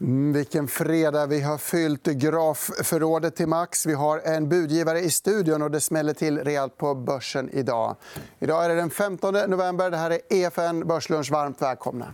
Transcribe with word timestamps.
Mm, 0.00 0.32
vilken 0.32 0.68
fredag. 0.68 1.26
Vi 1.26 1.40
har 1.40 1.58
fyllt 1.58 2.04
grafförrådet 2.04 3.36
till 3.36 3.46
max. 3.46 3.86
Vi 3.86 3.94
har 3.94 4.18
en 4.18 4.48
budgivare 4.48 5.00
i 5.00 5.10
studion 5.10 5.62
och 5.62 5.70
det 5.70 5.80
smäller 5.80 6.14
till 6.14 6.38
rejält 6.38 6.76
på 6.76 6.94
börsen 6.94 7.50
idag. 7.50 7.96
Idag 8.38 8.64
är 8.64 8.68
det 8.68 8.74
den 8.74 8.90
15 8.90 9.34
november. 9.34 9.90
Det 9.90 9.96
här 9.96 10.10
är 10.10 10.20
EFN 10.28 10.86
Börslunch. 10.86 11.30
Varmt 11.30 11.62
välkomna. 11.62 12.06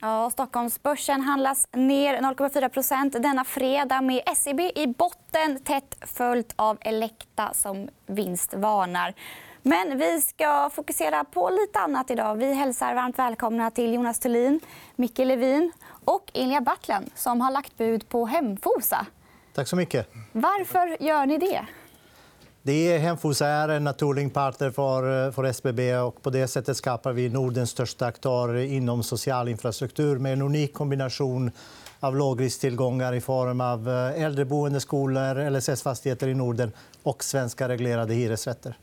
Ja, 0.00 0.30
Stockholmsbörsen 0.30 1.20
handlas 1.20 1.68
ner 1.72 2.20
0,4% 2.20 3.18
denna 3.18 3.44
fredag 3.44 4.00
med 4.00 4.22
SEB 4.36 4.60
i 4.60 4.94
botten 4.98 5.58
tätt 5.64 5.96
följt 6.00 6.52
av 6.56 6.78
Elekta 6.80 7.52
som 7.54 7.88
vinstvarnar. 8.06 9.14
Men 9.66 9.98
vi 9.98 10.20
ska 10.20 10.70
fokusera 10.74 11.24
på 11.24 11.50
lite 11.50 11.78
annat 11.78 12.10
idag. 12.10 12.36
Vi 12.36 12.54
hälsar 12.54 12.94
varmt 12.94 13.18
välkomna 13.18 13.70
till 13.70 13.94
Jonas 13.94 14.18
Thulin, 14.18 14.60
Micke 14.96 15.18
Levin 15.18 15.72
och 16.04 16.30
Ilja 16.34 16.60
Battlen 16.60 17.10
som 17.14 17.40
har 17.40 17.50
lagt 17.50 17.76
bud 17.76 18.08
på 18.08 18.26
Hemfosa. 18.26 19.06
Tack 19.54 19.68
så 19.68 19.76
mycket. 19.76 20.08
Varför 20.32 21.02
gör 21.02 21.26
ni 21.26 21.38
det? 21.38 21.60
Det 22.62 22.98
Hemfosa 22.98 23.46
är 23.46 23.68
en 23.68 23.84
naturlig 23.84 24.34
partner 24.34 24.70
för, 24.70 25.32
för 25.32 25.44
SBB. 25.44 25.96
och 25.96 26.22
På 26.22 26.30
det 26.30 26.48
sättet 26.48 26.76
skapar 26.76 27.12
vi 27.12 27.28
Nordens 27.28 27.70
största 27.70 28.06
aktör 28.06 28.56
inom 28.56 29.02
social 29.02 29.48
infrastruktur 29.48 30.18
med 30.18 30.32
en 30.32 30.42
unik 30.42 30.74
kombination 30.74 31.50
av 32.00 32.16
lågrisktillgångar 32.16 33.12
i 33.12 33.20
form 33.20 33.60
av 33.60 33.88
eh, 33.88 34.22
äldreboende, 34.22 34.80
skolor, 34.80 35.50
LSS-fastigheter 35.50 36.28
i 36.28 36.34
Norden 36.34 36.72
och 37.02 37.24
svenska 37.24 37.68
reglerade 37.68 38.14
hyresrätter. 38.14 38.76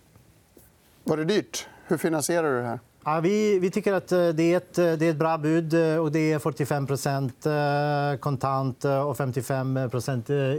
Var 1.03 1.17
det 1.17 1.25
dyrt? 1.25 1.67
Hur 1.87 1.97
finansierar 1.97 2.49
du 2.49 2.61
det 2.61 2.67
här? 2.67 2.79
Ja, 3.05 3.19
vi, 3.19 3.59
vi 3.59 3.71
tycker 3.71 3.93
att 3.93 4.11
eh, 4.11 4.27
det 4.27 4.53
är, 4.53 4.57
ett, 4.57 4.77
eh, 4.77 4.91
det 4.93 5.05
är 5.05 5.09
ett 5.09 5.15
bra 5.15 5.37
bud. 5.37 5.73
Eh, 5.73 5.97
och 5.97 6.11
det 6.11 6.31
är 6.31 6.39
45% 6.39 8.17
kontant 8.17 8.85
och 8.85 9.17
55 9.17 9.77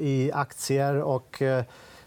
i 0.00 0.30
aktier. 0.34 1.02
Och 1.02 1.42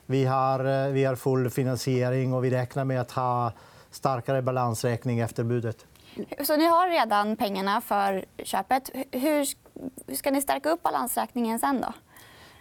vi, 0.05 0.25
har, 0.25 0.91
vi 0.91 1.03
har 1.03 1.15
full 1.15 1.49
finansiering 1.49 2.33
och 2.33 2.43
vi 2.45 2.49
räknar 2.49 2.83
med 2.83 3.01
att 3.01 3.11
ha 3.11 3.51
starkare 3.91 4.41
balansräkning 4.41 5.19
efter 5.19 5.43
budet. 5.43 5.85
Så 6.43 6.57
ni 6.57 6.65
har 6.65 6.89
redan 6.89 7.35
pengarna 7.35 7.81
för 7.81 8.25
köpet. 8.37 8.89
Hur 9.11 9.45
ska 10.15 10.31
ni 10.31 10.41
stärka 10.41 10.69
upp 10.69 10.83
balansräkningen 10.83 11.59
sen? 11.59 11.81
Då? 11.81 11.93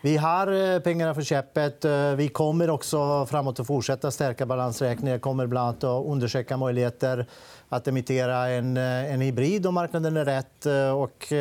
Vi 0.05 0.16
har 0.16 0.74
eh, 0.74 0.80
pengarna 0.80 1.14
för 1.14 1.22
köpet. 1.22 1.84
Eh, 1.84 2.14
vi 2.14 2.28
kommer 2.28 2.70
också 2.70 3.27
framåt 3.27 3.60
att 3.60 3.66
fortsätta 3.66 4.11
stärka 4.11 4.46
balansräkningen. 4.46 5.12
Jag 5.12 5.22
kommer 5.22 5.46
bland 5.46 5.69
annat 5.69 5.84
att 5.84 6.06
undersöka 6.06 6.56
möjligheter 6.56 7.27
att 7.69 7.88
emittera 7.88 8.48
en, 8.48 8.77
eh, 8.77 9.12
en 9.12 9.20
hybrid 9.20 9.66
om 9.66 9.74
marknaden 9.74 10.16
är 10.16 10.24
rätt. 10.24 10.66
Och 10.94 11.33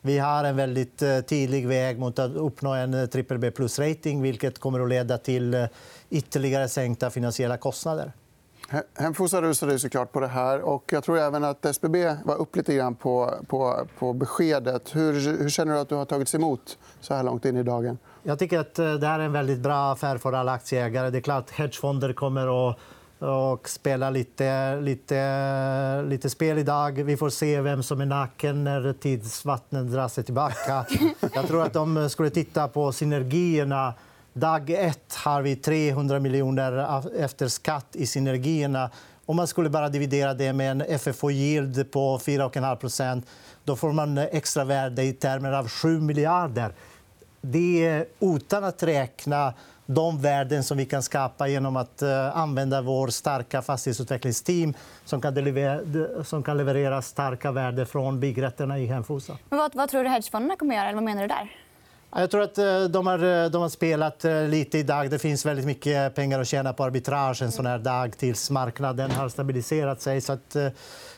vi 0.00 0.18
har 0.18 0.44
en 0.44 0.56
väldigt 0.56 0.98
tydlig 1.28 1.68
väg 1.68 1.98
mot 1.98 2.18
att 2.18 2.30
uppnå 2.30 2.74
en 2.74 2.90
BBB 2.90 3.50
plus-rating 3.50 4.22
vilket 4.22 4.58
kommer 4.58 4.80
att 4.80 4.88
leda 4.88 5.18
till 5.18 5.68
ytterligare 6.10 6.68
sänkta 6.68 7.10
finansiella 7.10 7.56
kostnader. 7.56 8.12
Hemfosa 8.94 9.42
rusade 9.42 9.78
såklart 9.78 10.12
på 10.12 10.20
det 10.20 10.26
här. 10.26 10.60
och 10.60 10.84
Jag 10.92 11.04
tror 11.04 11.18
även 11.18 11.44
att 11.44 11.64
SBB 11.64 12.16
var 12.24 12.36
upp 12.36 12.56
lite 12.56 12.74
grann 12.74 12.94
på, 12.94 13.34
på, 13.48 13.86
på 13.98 14.12
beskedet. 14.12 14.96
Hur, 14.96 15.12
hur 15.42 15.48
känner 15.48 15.74
du 15.74 15.80
att 15.80 15.88
du 15.88 15.94
har 15.94 16.04
tagits 16.04 16.34
emot 16.34 16.78
så 17.00 17.14
här 17.14 17.22
långt 17.22 17.44
in 17.44 17.56
i 17.56 17.62
dagen? 17.62 17.98
Jag 18.22 18.38
tycker 18.38 18.58
att 18.58 18.78
eh, 18.78 18.94
det 18.94 19.06
är 19.06 19.18
en 19.18 19.32
väldigt 19.32 19.58
bra 19.58 19.92
affär 19.92 20.18
för 20.18 20.32
alla 20.32 20.52
aktieägare. 20.52 21.10
Det 21.10 21.18
är 21.18 21.22
klart 21.22 21.50
hedgefonder 21.50 22.12
kommer 22.12 22.70
att 22.70 22.78
och 23.18 23.68
spela 23.68 24.10
lite, 24.10 24.80
lite, 24.80 26.02
lite 26.02 26.30
spel 26.30 26.58
idag. 26.58 27.02
Vi 27.04 27.16
får 27.16 27.30
se 27.30 27.60
vem 27.60 27.82
som 27.82 28.00
är 28.00 28.06
naken 28.06 28.64
när 28.64 28.92
tidsvattnet 28.92 29.92
drar 29.92 30.08
sig 30.08 30.24
tillbaka. 30.24 30.86
Jag 31.34 31.46
tror 31.46 31.62
att 31.62 31.72
de 31.72 32.10
skulle 32.10 32.30
titta 32.30 32.68
på 32.68 32.92
synergierna 32.92 33.94
Dag 34.38 34.70
ett 34.70 35.14
har 35.14 35.42
vi 35.42 35.56
300 35.56 36.20
miljoner 36.20 37.02
efter 37.22 37.48
skatt 37.48 37.86
i 37.92 38.06
synergierna. 38.06 38.90
Om 39.26 39.36
man 39.36 39.46
skulle 39.46 39.70
bara 39.70 39.88
dividera 39.88 40.34
det 40.34 40.52
med 40.52 40.70
en 40.70 40.82
FFO-yield 40.98 41.84
på 41.90 42.18
4,5% 42.18 43.22
då 43.64 43.76
får 43.76 43.92
man 43.92 44.18
extra 44.18 44.64
värde 44.64 45.02
i 45.02 45.12
termer 45.12 45.52
av 45.52 45.68
7 45.68 46.00
miljarder. 46.00 46.72
Det 47.40 47.86
är 47.86 48.06
utan 48.20 48.64
att 48.64 48.82
räkna 48.82 49.54
de 49.86 50.22
värden 50.22 50.64
som 50.64 50.78
vi 50.78 50.84
kan 50.84 51.02
skapa 51.02 51.48
genom 51.48 51.76
att 51.76 52.02
eh, 52.02 52.36
använda 52.36 52.82
vår 52.82 53.08
starka 53.08 53.62
fastighetsutvecklingsteam 53.62 54.74
som 55.04 55.20
kan, 55.20 55.34
leverera, 55.34 56.24
som 56.24 56.42
kan 56.42 56.56
leverera 56.56 57.02
starka 57.02 57.52
värden 57.52 57.86
från 57.86 58.20
byggrätterna 58.20 58.78
i 58.78 58.86
Hemfosa. 58.86 59.38
Men 59.48 59.58
vad, 59.58 59.74
vad 59.74 59.88
tror 59.88 60.04
du 60.04 60.10
hedgefonderna 60.10 60.56
kommer 60.56 60.74
att 60.74 60.78
göra? 60.78 60.88
Eller 60.88 60.94
vad 60.94 61.04
menar 61.04 61.22
du 61.22 61.28
där? 61.28 61.67
Jag 62.16 62.30
tror 62.30 62.42
att 62.42 62.58
eh, 62.58 62.84
de 62.84 63.06
har, 63.06 63.44
eh, 63.44 63.50
de 63.50 63.62
har 63.62 63.68
spelat 63.68 64.24
eh, 64.24 64.42
lite 64.42 64.68
lite 64.68 64.78
idag. 64.78 65.10
Det 65.10 65.18
finns 65.18 65.46
väldigt 65.46 65.66
mycket 65.66 66.14
pengar 66.14 66.40
att 66.40 66.48
tjäna 66.48 66.72
på 66.72 66.84
arbitrage 66.84 67.42
en 67.42 67.52
sån 67.52 67.66
här 67.66 67.78
dag 67.78 68.18
tills 68.18 68.50
marknaden 68.50 69.10
har 69.10 69.28
stabiliserat 69.28 70.00
sig. 70.00 70.20
Så 70.20 70.32
att, 70.32 70.56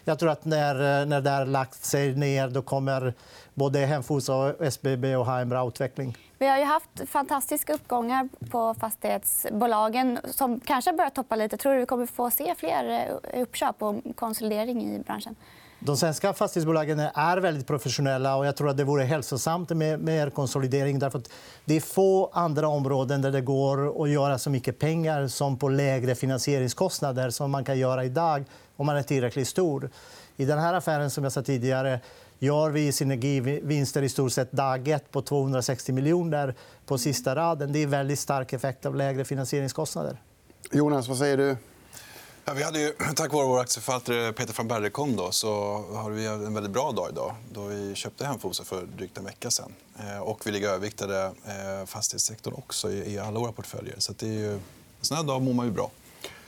jag 0.05 0.19
tror 0.19 0.31
att 0.31 0.45
när, 0.45 1.07
när 1.07 1.21
det 1.21 1.31
har 1.31 1.47
lagt 1.47 1.85
sig 1.85 2.15
ner 2.15 2.49
då 2.49 2.63
kommer 2.63 3.15
både 3.55 3.79
Hemfosa 3.79 4.35
och 4.35 4.67
SBB 4.67 5.15
att 5.15 5.27
ha 5.27 5.41
en 5.41 5.49
bra 5.49 5.69
utveckling. 5.69 6.17
Vi 6.39 6.49
har 6.49 6.59
ju 6.59 6.65
haft 6.65 7.09
fantastiska 7.09 7.73
uppgångar 7.73 8.29
på 8.51 8.75
fastighetsbolagen 8.75 10.19
som 10.25 10.61
kanske 10.61 10.93
börjar 10.93 11.11
toppa 11.11 11.37
lite. 11.37 11.57
Tror 11.57 11.73
du 11.73 11.79
vi 11.79 11.87
kommer 11.87 12.07
få 12.07 12.31
se 12.31 12.55
fler 12.59 13.09
uppköp 13.35 13.83
och 13.83 13.95
konsolidering 14.17 14.95
i 14.95 14.99
branschen? 14.99 15.37
De 15.83 15.97
svenska 15.97 16.33
fastighetsbolagen 16.33 17.01
är 17.01 17.39
väldigt 17.39 17.67
professionella. 17.67 18.37
och 18.37 18.47
jag 18.47 18.57
tror 18.57 18.69
att 18.69 18.77
Det 18.77 18.85
vore 18.85 19.05
hälsosamt 19.05 19.71
med 19.71 20.01
mer 20.01 20.31
konsolidering. 20.31 20.99
Därför 20.99 21.19
att 21.19 21.31
det 21.65 21.77
är 21.77 21.81
få 21.81 22.31
andra 22.33 22.69
områden 22.69 23.23
där 23.23 23.33
det 23.33 23.41
går 23.41 24.03
att 24.05 24.11
göra 24.11 24.39
så 24.39 24.51
mycket 24.51 24.79
pengar 24.79 25.29
som 25.29 25.59
på 25.59 25.69
lägre 25.69 26.15
finansieringskostnader 26.15 27.31
som 27.31 27.51
man 27.51 27.65
kan 27.65 27.79
göra 27.79 28.05
idag 28.05 28.45
om 28.77 28.87
man 28.87 28.97
är 28.97 29.03
tillräckligt 29.03 29.49
stor. 29.49 29.91
I 30.37 30.45
den 30.45 30.59
här 30.59 30.75
affären 30.75 31.11
som 31.11 31.25
jag 31.25 31.33
sa 31.33 31.43
tidigare 31.43 32.01
gör 32.39 32.71
vi 32.71 32.93
synergivinster 32.93 34.03
i 34.03 34.09
stort 34.09 34.33
sett 34.33 34.53
dag 34.53 34.89
ett 34.89 35.11
på 35.11 35.23
260 35.23 35.93
miljoner 35.93 36.55
på 36.87 36.99
sista 36.99 37.37
raden. 37.37 37.73
Det 37.73 37.79
är 37.79 37.85
en 37.85 37.91
väldigt 37.91 38.19
stark 38.19 38.53
effekt 38.53 38.87
av 38.87 38.95
lägre 38.97 39.25
finansieringskostnader. 39.25 40.17
Jonas, 40.73 41.09
vad 41.09 41.19
säger 41.19 41.37
du? 41.37 41.57
Ja, 42.51 42.55
vi 42.55 42.63
hade 42.63 42.81
ju, 42.81 42.93
tack 43.17 43.33
vare 43.33 43.47
vår 43.47 43.61
aktieförvaltare 43.61 44.33
Peter 44.33 44.55
van 44.57 44.69
Berrekom 44.69 45.17
då, 45.17 45.31
så 45.31 45.49
har 45.95 46.11
vi 46.11 46.27
en 46.27 46.55
väldigt 46.55 46.73
bra 46.73 46.93
dag 46.93 47.11
idag. 47.11 47.35
Då 47.53 47.65
vi 47.65 47.95
köpte 47.95 48.27
hem 48.27 48.39
Fosa 48.39 48.65
för 48.65 48.87
drygt 48.97 49.19
en 49.19 49.25
vecka 49.25 49.51
sen. 49.51 49.75
Eh, 49.99 50.19
och 50.19 50.47
vi 50.47 50.51
ligger 50.51 50.69
överviktade 50.69 51.25
eh, 51.25 51.87
fastighetssektorn 51.87 52.55
också 52.55 52.91
i 52.91 53.19
alla 53.19 53.41
våra 53.41 53.53
portföljer. 53.53 53.95
Så 53.99 54.13
det 54.19 54.27
är 54.27 54.33
ju, 54.33 54.53
en 54.53 54.61
sån 55.01 55.17
här 55.17 55.25
dag 55.25 55.43
mår 55.43 55.53
man 55.53 55.67
ju 55.67 55.73
bra. 55.73 55.91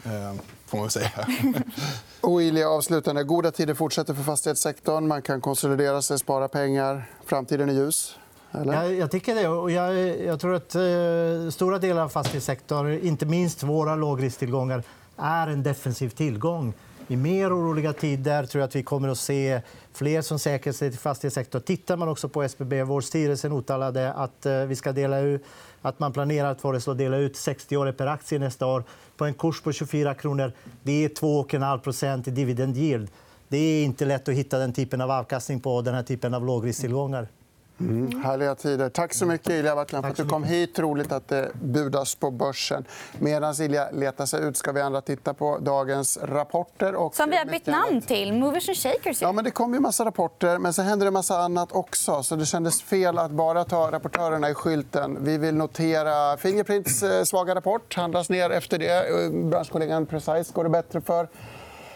Eh, 0.05 0.35
får 0.67 0.79
man 0.79 0.91
säga. 0.91 1.11
och 2.21 2.43
Ilja, 2.43 2.69
avslutande. 2.69 3.25
Goda 3.25 3.51
tider 3.51 3.75
fortsätter 3.75 4.15
för 4.15 4.23
fastighetssektorn. 4.23 5.09
Man 5.09 5.23
kan 5.23 5.41
konsolidera 5.41 6.03
sig, 6.03 6.19
spara 6.19 6.49
pengar. 6.49 7.11
Framtiden 7.27 7.69
är 7.69 7.75
ljus. 7.75 8.17
Eller? 8.53 8.73
Jag, 8.73 8.95
jag 8.95 9.11
tycker 9.11 9.35
det. 9.35 9.49
Och 9.49 9.71
jag, 9.71 9.97
jag 10.21 10.41
tror 10.41 10.55
att 10.55 10.75
eh, 10.75 11.51
stora 11.51 11.79
delar 11.79 12.03
av 12.03 12.09
fastighetssektorn, 12.09 13.07
inte 13.07 13.27
minst 13.27 13.62
våra 13.62 13.95
lågrisktillgångar 13.95 14.83
är 15.17 15.47
en 15.47 15.62
defensiv 15.62 16.09
tillgång. 16.09 16.75
I 17.09 17.17
mer 17.17 17.56
oroliga 17.56 17.93
tider 17.93 18.45
tror 18.47 18.61
jag 18.61 18.69
att 18.69 18.77
vi 18.77 18.83
kommer 18.83 19.09
att 19.09 19.19
se 19.19 19.61
fler 19.93 20.23
som 20.23 20.39
säkrar 20.39 20.73
sig 20.73 20.91
till 20.91 20.99
fastighetssektorn. 20.99 21.62
Tittar 21.62 21.97
man 21.97 22.09
också 22.09 22.28
på 22.28 22.43
SBB, 22.43 22.83
vår 22.83 23.00
styrelse 23.00 23.49
uttalade 23.49 24.12
att, 24.12 24.47
eh, 24.47 24.65
vi 24.65 24.77
ska 24.77 24.93
dela 24.93 25.21
ut, 25.21 25.45
att 25.83 25.99
man 25.99 26.12
planerar 26.12 26.50
att 26.50 26.61
föreslå 26.61 26.95
dela 26.95 27.17
ut 27.17 27.37
60 27.37 27.77
öre 27.77 27.93
per 27.93 28.06
aktie 28.06 28.39
nästa 28.39 28.67
år 28.67 28.84
på 29.17 29.25
en 29.25 29.34
kurs 29.34 29.61
på 29.61 29.73
24 29.73 30.15
kronor. 30.15 30.53
Det 30.83 31.05
är 31.05 31.09
2,5% 31.09 32.29
i 32.29 32.31
dividend 32.31 32.76
yield. 32.76 33.09
Det 33.49 33.59
är 33.59 33.85
inte 33.85 34.05
lätt 34.05 34.29
att 34.29 34.35
hitta 34.35 34.59
den 34.59 34.73
typen 34.73 35.00
av 35.00 35.11
avkastning 35.11 35.61
på 35.61 35.82
den 35.82 35.94
här 35.94 36.03
typen 36.03 36.35
av 36.35 36.47
lågrisktillgångar. 36.47 37.29
Mm. 37.88 38.23
Härliga 38.23 38.55
tider. 38.55 38.88
Tack 38.88 39.14
så 39.14 39.26
mycket, 39.26 39.50
Ilja 39.50 39.75
Battlan, 39.75 40.02
för 40.02 40.11
att 40.11 40.17
du 40.17 40.26
kom 40.26 40.44
hit. 40.44 40.79
Roligt 40.79 41.12
att 41.12 41.29
det 41.29 41.50
budas 41.62 42.14
på 42.14 42.31
börsen. 42.31 42.84
Medan 43.19 43.55
Ilja 43.61 43.90
letar 43.93 44.26
sig 44.26 44.44
ut 44.44 44.56
ska 44.56 44.73
vi 44.73 44.81
andra 44.81 45.00
titta 45.00 45.34
på 45.34 45.58
dagens 45.58 46.19
rapporter. 46.23 46.94
Och 46.94 47.14
Som 47.14 47.31
vi 47.31 47.37
har 47.37 47.44
bytt 47.44 47.67
namn 47.67 48.02
till. 48.02 48.32
Movers 48.32 48.69
and 48.69 48.79
Shakers. 48.79 49.23
Ja, 49.23 49.32
men 49.32 49.44
det 49.44 49.50
kom 49.50 49.75
ju 49.75 49.81
massa 49.81 50.05
rapporter, 50.05 50.58
men 50.58 50.73
så 50.73 50.82
händer 50.82 51.05
det 51.06 51.11
massa 51.11 51.38
annat 51.38 51.73
också. 51.73 52.23
Så 52.23 52.37
det 52.37 52.46
kändes 52.46 52.82
fel 52.82 53.19
att 53.19 53.31
bara 53.31 53.64
ta 53.64 53.90
rapportörerna 53.90 54.50
i 54.50 54.55
skylten. 54.55 55.19
Vi 55.25 55.38
vill 55.38 55.55
notera 55.55 56.37
Fingerprints 56.37 57.02
eh, 57.02 57.23
svaga 57.25 57.55
rapport. 57.55 57.94
handlas 57.94 58.28
ner 58.28 58.50
efter 58.50 58.78
det. 58.78 59.32
Branschkollegan 59.50 60.06
Precise 60.06 60.52
går 60.52 60.64
det 60.64 60.70
bättre 60.70 61.00
för. 61.00 61.28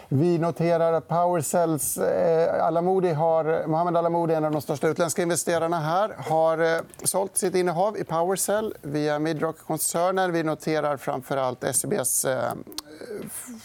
Vi 0.09 0.37
noterar 0.37 0.93
att 0.93 1.07
Powercells 1.07 1.97
eh, 1.97 2.65
Alamodi 2.65 3.13
har, 3.13 3.67
Mohammed 3.67 3.97
Alamodi, 3.97 4.33
en 4.33 4.45
av 4.45 4.51
de 4.51 4.61
största 4.61 4.87
utländska 4.87 5.21
investerarna 5.21 5.79
här 5.79 6.15
har 6.17 6.75
eh, 6.75 6.81
sålt 7.03 7.37
sitt 7.37 7.55
innehav 7.55 7.97
i 7.97 8.03
Powercell 8.03 8.73
via 8.81 9.19
Midrock-koncernen. 9.19 10.31
Vi 10.31 10.43
noterar 10.43 10.97
framför 10.97 11.37
allt 11.37 11.75
SEBs 11.75 12.25
eh, 12.25 12.51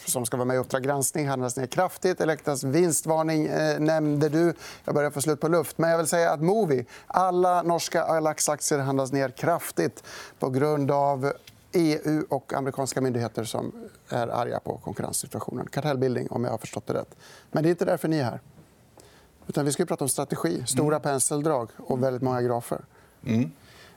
som 0.05 0.25
ska 0.25 0.37
vara 0.37 0.45
med 0.45 0.55
i 0.55 0.57
Uppdrag 0.57 0.83
granskning 0.83 1.27
handlas 1.27 1.57
ner 1.57 1.65
kraftigt. 1.65 2.21
Elektras 2.21 2.63
vinstvarning 2.63 3.45
eh, 3.45 3.79
nämnde 3.79 4.29
du. 4.29 4.53
Jag 4.85 4.95
börjar 4.95 5.11
få 5.11 5.21
slut 5.21 5.41
på 5.41 5.47
luft. 5.47 5.77
Men 5.77 5.89
jag 5.89 5.97
vill 5.97 6.07
säga 6.07 6.31
att 6.31 6.41
Movi, 6.41 6.85
alla 7.07 7.61
norska 7.61 8.03
Alax-aktier 8.03 8.79
handlas 8.79 9.11
ner 9.11 9.29
kraftigt 9.29 10.03
på 10.39 10.49
grund 10.49 10.91
av 10.91 11.33
EU 11.73 12.25
och 12.29 12.53
amerikanska 12.53 13.01
myndigheter 13.01 13.43
som 13.43 13.71
är 14.09 14.27
arga 14.27 14.59
på 14.59 14.77
konkurrenssituationen. 14.77 15.67
Kartellbildning, 15.67 16.27
om 16.31 16.43
jag 16.43 16.51
har 16.51 16.57
förstått 16.57 16.87
det 16.87 16.93
rätt. 16.93 17.15
Men 17.51 17.63
det 17.63 17.69
är 17.69 17.71
inte 17.71 17.85
därför 17.85 18.07
ni 18.07 18.17
är 18.17 18.23
här. 18.23 18.39
Utan 19.47 19.65
vi 19.65 19.71
ska 19.71 19.85
prata 19.85 20.03
om 20.03 20.09
strategi, 20.09 20.63
stora 20.65 20.99
penseldrag 20.99 21.69
och 21.77 22.03
väldigt 22.03 22.21
många 22.21 22.41
grafer. 22.41 22.81
Mm. 23.25 23.51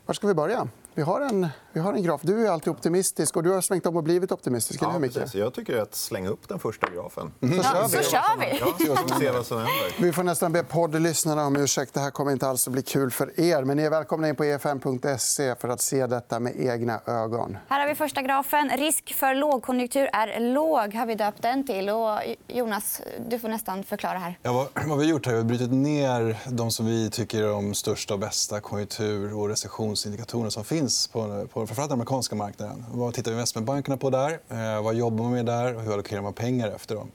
Var 0.07 0.15
ska 0.15 0.27
vi 0.27 0.35
börja? 0.35 0.69
Vi 0.97 1.03
har, 1.03 1.21
en, 1.21 1.49
vi 1.73 1.81
har 1.81 1.93
en 1.93 2.03
graf. 2.03 2.21
Du 2.25 2.47
är 2.47 2.51
alltid 2.51 2.69
optimistisk 2.73 3.37
och 3.37 3.43
du 3.43 3.51
har 3.51 3.61
svängt 3.61 3.87
om 3.87 3.97
och 3.97 4.03
blivit 4.03 4.33
optimistisk. 4.33 4.83
Ja, 4.83 4.99
precis. 5.01 5.35
Jag 5.35 5.55
tycker 5.55 5.79
att 5.79 5.95
slänga 5.95 6.29
upp 6.29 6.49
den 6.49 6.59
första 6.59 6.91
grafen. 6.91 7.33
Mm. 7.43 7.57
Ja, 7.57 7.89
så 7.89 8.03
kör 8.03 8.41
vi. 8.41 8.59
Ja, 8.87 9.33
vad 9.33 9.47
som 9.47 9.59
händer. 9.59 10.03
Vi 10.03 10.13
får 10.13 10.23
nästan 10.23 10.53
be 10.53 10.63
poddlyssnarna 10.63 11.47
om 11.47 11.57
ursäkt. 11.57 11.95
Det 11.95 12.01
här 12.01 12.11
kommer 12.11 12.33
inte 12.33 12.49
alls 12.49 12.67
att 12.67 12.73
bli 12.73 12.83
kul 12.83 13.11
för 13.11 13.41
er. 13.41 13.65
Men 13.65 13.77
ni 13.77 13.83
är 13.83 13.91
välkomna 13.91 14.29
in 14.29 14.37
på 14.37 14.45
efm.se 14.45 15.55
för 15.55 15.69
att 15.69 15.81
se 15.81 16.07
detta 16.07 16.41
med 16.41 16.53
egna 16.57 17.01
ögon. 17.07 17.59
Här 17.69 17.81
har 17.81 17.89
vi 17.89 17.95
första 17.95 18.23
grafen. 18.23 18.71
Risk 18.79 19.15
för 19.15 19.35
lågkonjunktur 19.35 20.09
är 20.13 20.41
låg. 20.41 20.95
har 20.95 21.07
vi 21.07 21.15
döpt 21.15 21.43
den 21.43 21.67
till. 21.67 21.91
Och 21.91 22.19
Jonas, 22.49 23.01
du 23.29 23.39
får 23.39 23.49
nästan 23.49 23.85
förklara. 23.85 24.19
här. 24.19 24.39
Ja, 24.43 24.53
vad, 24.53 24.89
vad 24.89 24.99
vi 24.99 25.05
har 25.05 25.11
gjort 25.11 25.27
här 25.27 25.35
är 25.35 25.41
att 25.41 25.47
brutit 25.47 25.73
ner 25.73 26.37
de 26.51 26.71
som 26.71 26.87
vi 26.87 27.11
tycker 27.11 27.43
är 27.43 27.49
de 27.49 27.75
största 27.75 28.15
och 28.15 28.21
bästa 28.21 28.61
konjunktur 28.61 29.35
och 29.35 29.49
recessionsindikatorerna 29.49 30.51
som 30.51 30.65
finns 30.65 30.86
finns 30.87 31.07
på, 31.07 31.47
på 31.53 31.67
framförallt 31.67 31.91
den 31.91 31.97
amerikanska 31.97 32.35
marknaden. 32.37 32.85
Vad 32.93 33.15
tittar 33.15 33.33
investmentbankerna 33.33 33.97
på 33.97 34.11
där? 34.11 34.41
Eh, 34.49 34.83
vad 34.83 34.95
jobbar 34.95 35.25
man 35.25 35.33
med 35.33 35.47
där? 35.47 35.77
Och 35.77 35.83
hur 35.83 35.93
allokerar 35.93 36.23
man 36.23 36.33
pengar 36.33 36.71
efter 36.71 36.95
dem? 36.95 37.11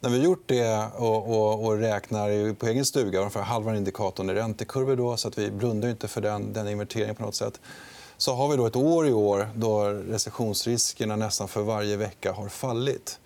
När 0.00 0.10
vi 0.10 0.18
har 0.18 0.24
gjort 0.24 0.42
det 0.46 0.86
och, 0.96 1.30
och, 1.30 1.64
och 1.64 1.78
räknar 1.78 2.54
på 2.54 2.66
egen 2.66 2.84
stuga, 2.84 3.18
ungefär 3.18 3.42
halva 3.42 3.76
indikatorn 3.76 4.30
är 4.30 4.34
räntekurvor 4.34 4.96
då, 4.96 5.16
så 5.16 5.28
att 5.28 5.38
vi 5.38 5.50
blundar 5.50 5.88
inte 5.88 6.08
för 6.08 6.20
den, 6.20 6.52
den 6.52 6.68
inverteringen 6.68 7.14
på 7.14 7.22
något 7.22 7.34
sätt 7.34 7.60
så 8.16 8.34
har 8.34 8.48
vi 8.48 8.56
då 8.56 8.66
ett 8.66 8.76
år 8.76 9.08
i 9.08 9.12
år 9.12 9.48
då 9.54 9.84
recessionsriskerna 9.84 11.16
nästan 11.16 11.48
för 11.48 11.62
varje 11.62 11.96
vecka 11.96 12.32
har 12.32 12.48
fallit. 12.48 13.18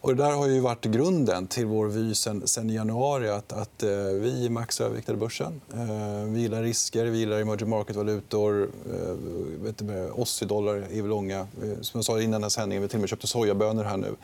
Och 0.00 0.16
det 0.16 0.22
där 0.22 0.32
har 0.32 0.46
ju 0.46 0.60
varit 0.60 0.84
grunden 0.84 1.46
till 1.46 1.66
vår 1.66 1.86
vy 1.86 2.14
sen, 2.14 2.46
sen 2.46 2.70
januari. 2.70 3.28
Att, 3.28 3.52
att 3.52 3.82
eh, 3.82 3.90
vi 3.90 4.46
är 4.46 4.50
maxöverviktade 4.50 5.18
börsen. 5.18 5.60
Eh, 5.74 6.24
vi 6.32 6.40
gillar 6.40 6.62
risker, 6.62 7.04
vi 7.04 7.18
gillar 7.18 7.40
emerging 7.40 7.68
market-valutor. 7.68 8.70
Eh, 8.92 10.18
Aussie-dollar 10.18 10.74
är 10.74 11.02
vi 11.02 11.08
långa. 11.08 11.38
Eh, 11.38 11.80
som 11.80 11.98
jag 11.98 12.04
sa 12.04 12.20
innan 12.20 12.40
den 12.40 12.50
sändningen, 12.50 12.82
vi 12.82 12.88
till 12.88 12.96
och 12.96 13.00
med 13.00 13.10
köpte 13.10 13.26
sojabönor 13.26 13.84
här 13.84 13.96
nu. 13.96 14.14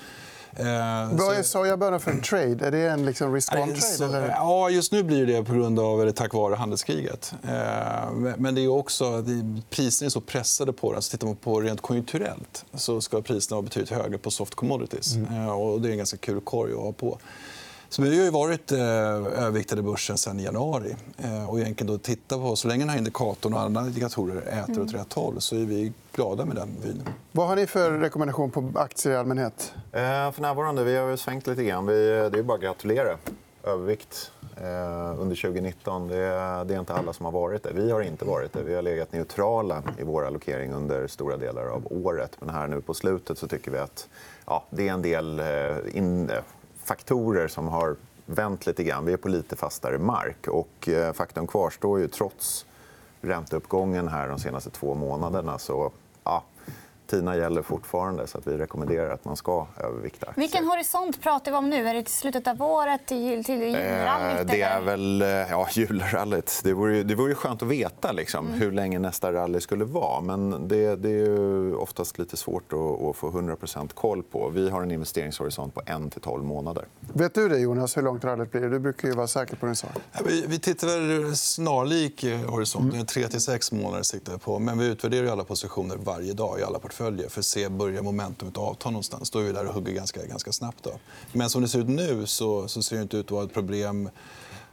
Eh, 0.57 1.09
Vad 1.13 1.37
är 1.37 1.43
sojabönor 1.43 1.99
för 1.99 2.11
en 2.11 2.21
trade? 2.21 2.67
Är 2.67 2.71
det 2.71 2.89
en 2.89 3.07
liksom 3.07 3.35
risk-on-trade? 3.35 4.17
Eller? 4.19 4.29
Ja, 4.29 4.71
just 4.71 4.93
nu 4.93 5.03
blir 5.03 5.27
det 5.27 5.45
på 5.45 5.55
grund 5.55 5.79
av, 5.79 6.03
eller 6.03 6.13
tack 6.13 6.35
vare 6.35 6.55
handelsskriget. 6.55 7.35
Eh, 7.43 8.11
men 8.37 8.55
det 8.55 8.61
är 8.61 8.69
också, 8.69 9.25
priserna 9.71 10.07
är 10.07 10.11
så 10.11 10.21
pressade 10.21 10.73
på 10.73 10.93
den. 10.93 11.03
Så 11.03 11.11
tittar 11.11 11.27
man 11.27 11.37
på 11.37 11.61
rent 11.61 11.81
konjunkturellt 11.81 12.65
så 12.75 13.01
ska 13.01 13.23
priserna 13.23 13.57
vara 13.57 13.63
betydligt 13.63 13.91
högre 13.91 14.19
på 14.19 14.31
soft 14.31 14.55
commodities. 14.55 15.15
Mm. 15.15 15.35
Eh, 15.35 15.51
och 15.51 15.81
det 15.81 15.89
är 15.89 15.91
en 15.91 15.99
ganska 15.99 16.17
kul 16.17 16.41
korg 16.41 16.73
att 16.73 16.79
ha 16.79 16.93
på. 16.93 17.19
Så 17.95 18.03
vi 18.03 18.19
har 18.19 18.25
ju 18.25 18.31
varit 18.31 18.73
eh, 18.73 18.81
överviktade 18.81 19.81
i 19.81 19.83
börsen 19.83 20.19
sen 20.19 20.41
i 20.41 20.45
januari. 20.45 20.97
Eh, 21.19 21.51
och 21.51 21.61
egentligen 21.61 21.93
då 21.93 21.99
titta 21.99 22.39
på, 22.39 22.57
så 22.57 22.69
länge 22.69 22.83
den 22.83 22.89
här 22.89 22.99
indikatorn 22.99 23.55
och 23.55 23.61
andra 23.61 23.81
indikatorer 23.81 24.43
äter 24.43 24.83
åt 24.83 24.95
rätt 24.95 25.13
håll 25.13 25.41
så 25.41 25.57
är 25.57 25.65
vi 25.65 25.93
glada 26.13 26.45
med 26.45 26.57
den 26.57 26.69
vyn. 26.83 27.03
Vad 27.33 27.49
har 27.49 27.57
ni 27.57 27.67
för 27.67 27.91
rekommendation 27.91 28.51
på 28.51 28.73
aktier 28.75 29.13
i 29.13 29.17
allmänhet? 29.17 29.75
Eh, 29.93 30.01
för 30.33 30.41
närvarande, 30.41 30.85
vi 30.85 30.97
har 30.97 31.17
svängt 31.17 31.47
lite 31.47 31.65
grann. 31.65 31.87
Vi, 31.87 31.95
det 32.33 32.39
är 32.39 32.43
bara 32.43 32.55
att 32.55 32.63
gratulera. 32.63 33.17
Övervikt 33.63 34.33
eh, 34.57 35.21
under 35.21 35.37
2019. 35.37 36.09
Det 36.09 36.17
är, 36.17 36.65
det 36.65 36.75
är 36.75 36.79
inte 36.79 36.95
alla 36.95 37.13
som 37.13 37.25
har 37.25 37.33
varit 37.33 37.63
det. 37.63 37.73
Vi 37.73 37.91
har 37.91 38.01
inte 38.01 38.25
varit 38.25 38.53
det. 38.53 38.63
Vi 38.63 38.75
har 38.75 38.83
legat 38.83 39.13
neutrala 39.13 39.83
i 39.99 40.05
vår 40.05 40.27
allokering 40.27 40.73
under 40.73 41.07
stora 41.07 41.37
delar 41.37 41.67
av 41.67 41.87
året. 41.91 42.37
Men 42.41 42.51
här 42.51 42.67
nu 42.67 42.81
på 42.81 42.95
slutet 42.95 43.39
så 43.39 43.49
tycker 43.49 43.71
vi 43.71 43.79
att 43.79 44.09
ja, 44.47 44.65
det 44.71 44.89
är 44.89 44.93
en 44.93 45.03
del 45.03 45.41
eh, 45.41 45.97
in, 45.97 46.31
faktorer 46.85 47.49
som 47.49 47.69
har 47.69 47.97
vänt 48.27 48.67
lite 48.67 48.85
grann. 48.85 49.05
Vi 49.05 49.13
är 49.13 49.17
på 49.17 49.29
lite 49.29 49.57
fastare 49.57 49.99
mark. 49.99 50.49
Och 50.49 50.89
eh, 50.89 51.13
faktum 51.13 51.47
kvarstår 51.47 52.01
ju 52.01 52.09
trots 52.09 52.67
ränteuppgången 53.21 54.09
här 54.09 54.29
de 54.29 54.39
senaste 54.39 54.71
två 54.71 54.95
månaderna. 54.95 55.59
Så, 55.59 55.93
TINA 57.07 57.37
gäller 57.37 57.63
fortfarande, 57.63 58.27
så 58.27 58.39
att 58.39 58.47
vi 58.47 58.57
rekommenderar 58.57 59.11
att 59.11 59.25
man 59.25 59.37
ska 59.37 59.67
övervikta 59.77 60.27
aktier. 60.27 60.43
Vilken 60.43 60.65
horisont 60.65 61.23
pratar 61.23 61.51
vi 61.53 61.57
om 61.59 61.71
nu? 61.71 61.89
Är 61.89 61.95
det 61.95 62.03
till 62.03 62.15
slutet 62.15 62.47
av 62.47 62.63
året, 62.63 63.07
till, 63.07 63.45
till 63.45 63.63
julrallyt? 63.63 64.41
Eh, 64.41 64.47
det 64.47 64.63
är 64.63 64.81
väl 64.81 65.23
eh, 65.23 65.29
ja, 65.29 65.69
julrallyt. 65.75 66.61
Det 66.65 66.73
vore, 66.73 67.03
det 67.03 67.15
vore 67.15 67.35
skönt 67.35 67.63
att 67.63 67.69
veta 67.69 68.13
liksom, 68.13 68.47
mm. 68.47 68.61
hur 68.61 68.73
länge 68.73 68.99
nästa 68.99 69.33
rally 69.33 69.61
skulle 69.61 69.85
vara. 69.85 70.21
Men 70.21 70.69
det, 70.69 70.97
det 70.97 71.11
är 71.11 71.75
oftast 71.75 72.19
lite 72.19 72.37
svårt 72.37 72.73
att, 72.73 72.79
att 72.79 73.17
få 73.17 73.31
100% 73.31 73.95
koll 73.95 74.23
på. 74.23 74.49
Vi 74.49 74.71
har 74.71 74.83
en 74.83 74.91
investeringshorisont 74.91 75.75
på 75.75 75.81
1-12 75.81 76.43
månader. 76.43 76.85
Vet 77.01 77.35
du 77.35 77.49
det, 77.49 77.59
Jonas, 77.59 77.97
hur 77.97 78.03
långt 78.03 78.25
rallyt 78.25 78.53
blir? 78.53 78.61
Du 78.61 78.79
brukar 78.79 79.09
ju 79.09 79.15
vara 79.15 79.27
säker 79.27 79.57
på 79.57 79.67
din 79.67 79.77
sak. 79.77 79.91
vi, 80.25 80.45
vi 80.49 80.59
tittar 80.59 80.87
väl 80.87 81.37
snarlik 81.37 82.25
eh, 82.25 82.39
horisont. 82.39 82.95
Mm. 82.95 83.07
3-6 83.07 83.75
månader 83.75 84.03
siktar 84.03 84.39
på. 84.39 84.59
Men 84.59 84.79
vi 84.79 84.87
utvärderar 84.87 85.33
alla 85.33 85.45
positioner 85.45 85.97
varje 85.97 86.33
dag 86.33 86.61
i 86.61 86.63
alla 86.63 86.79
portföljer 86.79 86.94
portföljer 86.95 87.29
för 87.29 87.43
se 87.43 87.69
börjar 87.69 88.03
momentumet 88.03 88.59
avta 88.59 88.91
någonstans. 88.91 89.31
Då 89.31 89.39
är 89.39 89.43
vi 89.43 89.53
där 89.53 89.67
och 89.67 89.75
hugger 89.75 89.93
ganska, 89.93 90.27
ganska 90.27 90.53
snabbt. 90.53 90.85
Då. 90.85 90.91
Men 91.33 91.51
som 91.51 91.63
det 91.63 91.69
ser 91.69 91.79
ut 91.79 91.89
nu 91.89 92.27
så, 92.27 92.69
så 92.69 92.83
ser 92.83 92.97
det 92.97 93.03
inte 93.03 93.17
ut 93.17 93.27
att 93.27 93.31
vara 93.31 93.45
ett 93.45 93.55
problem 93.55 94.11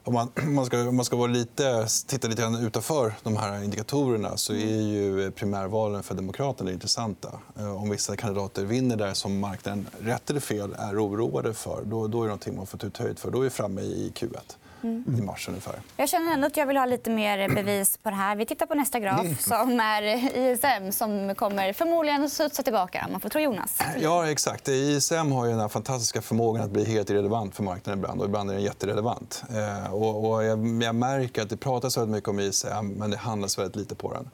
om 0.03 0.13
man, 0.13 0.31
man, 0.43 0.65
ska, 0.65 0.89
om 0.89 0.95
man 0.95 1.05
ska 1.05 1.15
vara 1.15 1.31
lite, 1.31 1.87
titta 2.07 2.27
lite 2.27 2.41
grann 2.41 2.55
utanför 2.55 3.13
de 3.23 3.37
här 3.37 3.63
indikatorerna 3.63 4.37
så 4.37 4.53
är 4.53 4.81
ju 4.81 5.31
primärvalen 5.31 6.03
för 6.03 6.15
Demokraterna 6.15 6.71
intressanta. 6.71 7.39
Eh, 7.59 7.81
om 7.81 7.89
vissa 7.89 8.15
kandidater 8.15 8.65
vinner 8.65 8.95
där 8.95 9.13
som 9.13 9.39
marknaden, 9.39 9.87
rätt 9.99 10.29
eller 10.29 10.39
fel, 10.39 10.75
är 10.77 11.05
oroade 11.05 11.53
för 11.53 11.83
då, 11.85 12.07
då 12.07 12.17
är 12.17 12.21
det 12.21 12.27
någonting 12.27 12.55
man 12.55 12.67
får 12.67 12.77
ta 12.77 13.03
höjd 13.03 13.19
för. 13.19 13.31
Då 13.31 13.39
är 13.39 13.43
vi 13.43 13.49
framme 13.49 13.81
i 13.81 14.11
Q1 14.15 14.37
mm. 14.83 15.15
i 15.19 15.21
mars. 15.21 15.47
Ungefär. 15.49 15.75
Jag 15.97 16.09
känner 16.09 16.33
ändå 16.33 16.47
att 16.47 16.57
jag 16.57 16.65
vill 16.65 16.77
ha 16.77 16.85
lite 16.85 17.09
mer 17.09 17.49
bevis 17.49 17.97
på 17.97 18.09
det 18.09 18.15
här. 18.15 18.35
Vi 18.35 18.45
tittar 18.45 18.65
på 18.65 18.75
nästa 18.75 18.99
graf, 18.99 19.21
mm. 19.21 19.35
som 19.35 19.79
är 19.79 20.01
ISM 20.37 20.91
som 20.91 21.35
kommer 21.35 21.73
förmodligen 21.73 22.29
studsa 22.29 22.63
tillbaka. 22.63 23.07
Man 23.11 23.21
får 23.21 23.29
tro 23.29 23.41
Jonas. 23.41 23.79
Ja, 23.99 24.29
exakt. 24.31 24.67
ISM 24.67 25.31
har 25.31 25.45
ju 25.45 25.57
den 25.57 25.69
fantastiska 25.69 26.21
förmågan 26.21 26.63
att 26.63 26.71
bli 26.71 26.85
helt 26.85 27.09
irrelevant 27.09 27.55
för 27.55 27.63
marknaden 27.63 27.99
ibland. 27.99 28.21
Och 28.21 28.27
ibland 28.27 28.49
är 28.49 28.53
den 28.53 28.63
jätterelevant. 28.63 29.43
Eh, 29.49 29.93
och, 29.93 30.43
jag, 30.43 30.95
märker 30.95 31.41
att 31.41 31.49
det 31.49 31.57
pratas 31.57 31.97
väldigt 31.97 32.15
mycket 32.15 32.29
om 32.29 32.39
ISM, 32.39 32.87
men 32.95 33.11
det 33.11 33.17
handlas 33.17 33.57
väldigt 33.57 33.75
lite 33.75 33.95
på 33.95 34.13
den. 34.13 34.29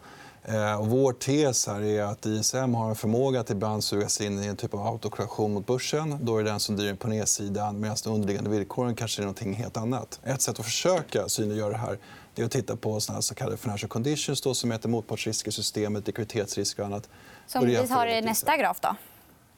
Eh, 0.50 0.80
och 0.80 0.88
vår 0.88 1.14
tes 1.14 1.68
här 1.68 1.82
är 1.82 2.04
att 2.04 2.26
ISM 2.26 2.74
har 2.74 2.90
en 2.90 2.96
förmåga 2.96 3.40
att 3.40 3.50
ibland 3.50 3.84
sugas 3.84 4.22
in 4.22 4.44
i 4.44 4.48
en 4.48 4.56
typ 4.56 4.74
av 4.74 4.88
autokorrektion 4.88 5.54
mot 5.54 5.66
börsen. 5.66 6.18
Då 6.22 6.38
är 6.38 6.44
det 6.44 6.50
den 6.50 6.60
som 6.60 6.76
driver 6.76 6.96
på 6.96 7.08
nedsidan 7.08 7.80
medan 7.80 7.98
de 8.04 8.10
underliggande 8.10 8.50
villkoren 8.50 8.96
kanske 8.96 9.22
är 9.22 9.26
något 9.26 9.40
helt 9.40 9.78
annat. 9.78 10.20
Ett 10.24 10.42
sätt 10.42 10.60
att 10.60 10.66
försöka 10.66 11.30
synliggöra 11.30 11.70
det 11.70 11.78
här 11.78 11.98
är 12.36 12.44
att 12.44 12.52
titta 12.52 12.76
på 12.76 13.00
såna 13.00 13.22
så 13.22 13.36
kallade 13.36 13.58
financial 13.58 13.90
conditions 13.90 14.42
då, 14.42 14.54
som 14.54 14.72
heter 14.72 14.90
motpartsrisker 14.90 15.50
i 15.50 15.52
systemet, 15.52 16.08
likviditetsrisker 16.08 16.84
och 16.84 16.88
annat. 16.88 17.10
Som 17.48 17.66
vi 17.66 17.76
har 17.76 18.08
i 18.08 18.22
nästa 18.22 18.58
graf. 18.58 18.80
Då. 18.82 18.96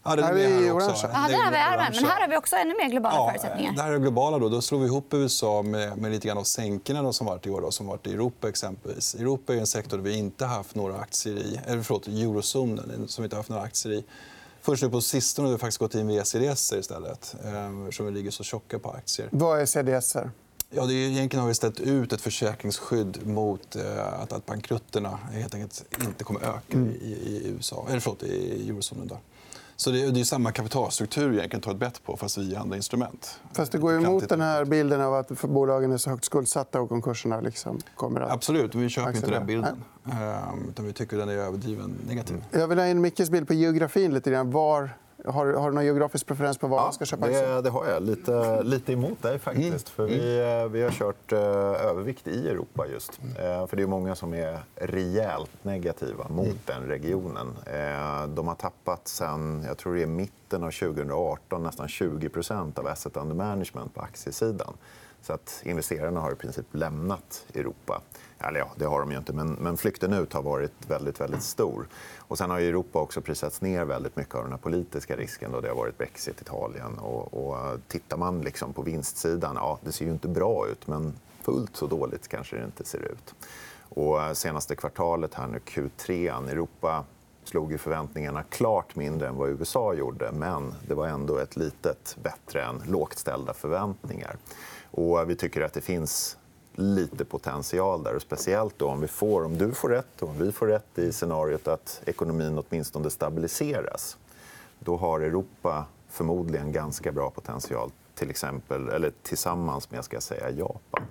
Ja, 0.03 0.15
det 0.15 0.21
är 0.21 0.25
här 0.25 0.35
är 0.35 0.71
orange. 0.71 1.07
Vi 1.29 1.35
armen. 1.35 1.91
Men 1.95 2.05
här 2.05 2.21
har 2.21 2.27
vi 2.27 2.37
också 2.37 2.55
ännu 2.55 2.75
mer 2.77 2.89
globala 2.89 3.15
ja, 3.15 3.27
förutsättningar. 3.27 3.73
Det 3.73 3.81
här 3.81 3.91
är 3.91 3.99
globala. 3.99 4.39
Då. 4.39 4.49
då 4.49 4.61
slår 4.61 4.79
vi 4.79 4.85
ihop 4.85 5.13
USA 5.13 5.61
med, 5.61 5.97
med 5.97 6.11
lite 6.11 6.27
grann 6.27 6.37
av 6.37 6.43
sänkorna 6.43 7.13
som 7.13 7.27
varit 7.27 7.45
i 7.45 7.49
år, 7.49 7.61
då, 7.61 7.71
som 7.71 7.87
varit 7.87 8.07
i 8.07 8.13
Europa. 8.13 8.49
exempelvis. 8.49 9.15
Europa 9.15 9.53
är 9.53 9.57
en 9.57 9.67
sektor 9.67 9.97
där 9.97 10.03
vi 10.03 10.17
inte 10.17 10.45
har 10.45 10.55
haft 10.55 10.75
några 10.75 10.97
aktier 10.97 11.35
i. 11.35 11.59
Eller 11.65 11.83
förlåt, 11.83 12.07
eurozonen, 12.07 13.07
som 13.07 13.21
vi 13.21 13.25
inte 13.25 13.35
har 13.35 13.39
haft 13.39 13.49
några 13.49 13.63
aktier 13.63 13.93
i. 13.93 14.05
Först 14.61 14.83
nu 14.83 14.89
på 14.89 15.01
sistone 15.01 15.47
har 15.47 15.53
vi 15.53 15.59
faktiskt 15.59 15.77
gått 15.77 15.95
in 15.95 16.07
via 16.07 16.25
CDS 16.25 16.73
istället, 16.73 17.35
eh, 17.45 17.83
eftersom 17.83 18.05
vi 18.05 18.11
ligger 18.11 18.31
så 18.31 18.43
tjocka 18.43 18.79
på 18.79 18.91
aktier. 18.91 19.27
Vad 19.31 19.61
är 19.61 19.65
CDS? 19.65 20.15
Ja, 20.69 20.85
det 20.85 20.93
är, 20.93 21.09
egentligen 21.09 21.41
har 21.41 21.47
vi 21.47 21.55
ställt 21.55 21.79
ut 21.79 22.13
ett 22.13 22.21
försäkringsskydd 22.21 23.27
mot 23.27 23.75
eh, 23.75 24.21
att, 24.21 24.33
att 24.33 24.45
bankrutterna 24.45 25.19
helt 25.31 25.53
enkelt 25.53 25.85
inte 26.01 26.23
kommer 26.23 26.41
öka 26.41 26.77
mm. 26.77 26.89
i, 26.89 27.05
i, 27.05 27.47
USA, 27.47 27.85
eller 27.89 27.99
förlåt, 27.99 28.23
i 28.23 28.69
eurozonen. 28.69 29.07
Då. 29.07 29.17
Så 29.79 29.91
det, 29.91 30.19
är 30.19 30.23
samma 30.23 30.51
kapitalstruktur 30.51 31.33
egentligen 31.33 31.61
ta 31.61 31.71
ett 31.71 31.77
bett 31.77 32.03
på, 32.03 32.17
fast 32.17 32.37
via 32.37 32.59
andra 32.59 32.75
instrument. 32.75 33.39
Fast 33.53 33.71
det 33.71 33.77
går 33.77 33.95
emot 33.95 34.29
den 34.29 34.41
här 34.41 34.65
bilden 34.65 35.01
av 35.01 35.13
att 35.13 35.41
bolagen 35.41 35.91
är 35.91 35.97
så 35.97 36.09
högt 36.09 36.25
skuldsatta 36.25 36.81
och 36.81 36.89
konkurserna 36.89 37.41
liksom 37.41 37.79
kommer 37.95 38.21
att... 38.21 38.31
Absolut. 38.31 38.75
Vi 38.75 38.89
köper 38.89 39.15
inte 39.15 39.31
den 39.31 39.45
bilden. 39.45 39.83
Ehm, 40.05 40.69
utan 40.69 40.85
vi 40.85 40.93
tycker 40.93 41.17
den 41.17 41.29
är 41.29 41.33
överdriven 41.33 41.95
negativ. 42.07 42.43
Jag 42.51 42.67
vill 42.67 42.79
ha 42.79 42.87
in 42.87 43.01
Mickes 43.01 43.29
bild 43.29 43.47
på 43.47 43.53
geografin. 43.53 44.13
lite 44.13 44.31
grann. 44.31 44.51
Var 44.51 44.89
Har, 45.25 45.53
har 45.53 45.69
du 45.69 45.75
någon 45.75 45.85
geografisk 45.85 46.27
preferens 46.27 46.57
på 46.57 46.67
var 46.67 46.81
man 46.81 46.93
ska 46.93 47.05
köpa 47.05 47.25
aktier? 47.25 47.55
det, 47.55 47.61
det 47.61 47.69
har 47.69 47.85
jag. 47.87 48.03
Lite, 48.03 48.63
lite 48.63 48.93
emot 48.93 49.21
dig, 49.21 49.39
faktiskt. 49.39 49.69
Mm. 49.71 49.79
För 49.95 50.05
vi, 50.05 50.39
eh, 50.63 50.67
vi 50.71 50.81
har 50.81 50.91
kört 50.91 51.31
eh, 51.31 51.39
övervikt 51.89 52.27
i 52.27 52.49
Europa. 52.49 52.87
just. 52.87 53.19
Eh, 53.39 53.67
för 53.67 53.77
Det 53.77 53.83
är 53.83 53.87
många 53.87 54.15
som 54.15 54.33
är 54.33 54.59
rejält 54.75 55.51
negativa 55.61 56.27
mot 56.29 56.45
Mm. 56.45 56.57
den 56.65 56.83
regionen. 56.87 57.47
Eh, 57.65 58.27
de 58.27 58.47
har 58.47 58.55
tappat 58.55 59.07
sen 59.07 59.63
jag 59.67 59.77
tror 59.77 59.95
det 59.95 60.01
är 60.01 60.07
mitten 60.07 60.63
av 60.63 60.71
2018 60.71 61.63
nästan 61.63 61.87
20% 61.87 62.79
av 62.79 62.87
asset 62.87 63.17
under 63.17 63.35
management 63.35 63.93
på 63.95 64.01
aktiesidan. 64.01 64.73
Så 65.21 65.33
att 65.33 65.61
investerarna 65.65 66.19
har 66.19 66.31
i 66.31 66.35
princip 66.35 66.65
lämnat 66.71 67.45
Europa. 67.53 68.01
Eller 68.39 68.59
ja, 68.59 68.71
det 68.75 68.85
har 68.85 68.99
de 68.99 69.11
ju 69.11 69.17
inte, 69.17 69.33
men, 69.33 69.51
men 69.53 69.77
flykten 69.77 70.13
ut 70.13 70.33
har 70.33 70.41
varit 70.41 70.73
väldigt, 70.87 71.21
väldigt 71.21 71.43
stor. 71.43 71.87
Och 72.17 72.37
sen 72.37 72.49
har 72.49 72.59
ju 72.59 72.69
Europa 72.69 72.99
också 72.99 73.21
prisats 73.21 73.61
ner 73.61 73.85
väldigt 73.85 74.15
mycket 74.15 74.35
av 74.35 74.43
den 74.43 74.51
här 74.51 74.59
politiska 74.59 75.17
risken. 75.17 75.51
Då 75.51 75.61
det 75.61 75.67
har 75.67 75.75
varit 75.75 75.97
Brexit, 75.97 76.41
Italien. 76.41 76.97
Och, 76.99 77.33
och 77.33 77.57
eh, 77.57 77.79
tittar 77.87 78.17
man 78.17 78.41
liksom 78.41 78.73
på 78.73 78.81
vinstsidan, 78.81 79.55
ja, 79.55 79.79
det 79.83 79.91
ser 79.91 80.05
ju 80.05 80.11
inte 80.11 80.27
bra 80.27 80.67
ut 80.67 80.87
men 80.87 81.13
fullt 81.41 81.75
så 81.75 81.87
dåligt 81.87 82.27
kanske 82.27 82.55
det 82.55 82.65
inte 82.65 82.85
ser 82.85 82.99
ut. 82.99 83.35
Och 83.89 84.23
eh, 84.23 84.33
senaste 84.33 84.75
kvartalet, 84.75 85.33
här 85.33 85.47
nu, 85.47 85.59
Q3, 85.59 86.49
Europa 86.49 87.05
slog 87.43 87.71
ju 87.71 87.77
förväntningarna 87.77 88.43
klart 88.43 88.95
mindre 88.95 89.27
än 89.27 89.35
vad 89.35 89.49
USA 89.49 89.93
gjorde 89.93 90.31
men 90.31 90.73
det 90.87 90.93
var 90.93 91.07
ändå 91.07 91.37
ett 91.37 91.55
litet 91.55 92.17
bättre 92.23 92.63
än 92.63 92.81
lågt 92.87 93.17
ställda 93.17 93.53
förväntningar. 93.53 94.37
Och 94.91 95.29
vi 95.29 95.35
tycker 95.35 95.61
att 95.61 95.73
det 95.73 95.81
finns 95.81 96.37
lite 96.73 97.25
potential 97.25 98.03
där. 98.03 98.15
Och 98.15 98.21
speciellt 98.21 98.73
då 98.77 98.87
om, 98.87 99.01
vi 99.01 99.07
får, 99.07 99.43
om 99.43 99.57
du 99.57 99.71
får 99.71 99.89
rätt 99.89 100.21
och 100.21 100.29
om 100.29 100.37
vi 100.39 100.51
får 100.51 100.67
rätt 100.67 100.99
i 100.99 101.11
scenariot 101.11 101.67
att 101.67 102.01
ekonomin 102.05 102.63
åtminstone 102.69 103.09
stabiliseras. 103.09 104.17
Då 104.79 104.97
har 104.97 105.19
Europa 105.19 105.85
förmodligen 106.09 106.71
ganska 106.71 107.11
bra 107.11 107.29
potential 107.29 107.91
till 108.15 108.29
exempel, 108.29 108.89
eller 108.89 109.11
tillsammans 109.23 109.91
med 109.91 110.05
ska 110.05 110.15
jag 110.15 110.23
säga, 110.23 110.49
Japan. 110.49 111.03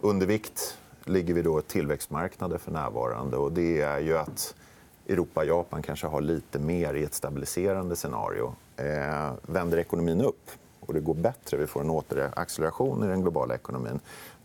Undervikt 0.00 0.78
ligger 1.04 1.34
vi 1.34 1.42
då 1.42 1.60
tillväxtmarknader 1.60 2.58
för 2.58 2.72
närvarande. 2.72 3.36
Och 3.36 3.52
det 3.52 3.80
är 3.80 3.98
ju 3.98 4.18
att 4.18 4.54
Europa 5.08 5.40
och 5.40 5.46
Japan 5.46 5.82
kanske 5.82 6.06
har 6.06 6.20
lite 6.20 6.58
mer 6.58 6.94
i 6.94 7.04
ett 7.04 7.14
stabiliserande 7.14 7.96
scenario. 7.96 8.54
Eh, 8.76 9.32
vänder 9.42 9.78
ekonomin 9.78 10.20
upp 10.20 10.50
och 10.80 10.94
det 10.94 11.00
går 11.00 11.14
bättre, 11.14 11.56
vi 11.56 11.66
får 11.66 11.80
en 11.80 11.90
återacceleration 11.90 13.04
i 13.04 13.06
den 13.06 13.22
globala 13.22 13.54
ekonomin 13.54 14.00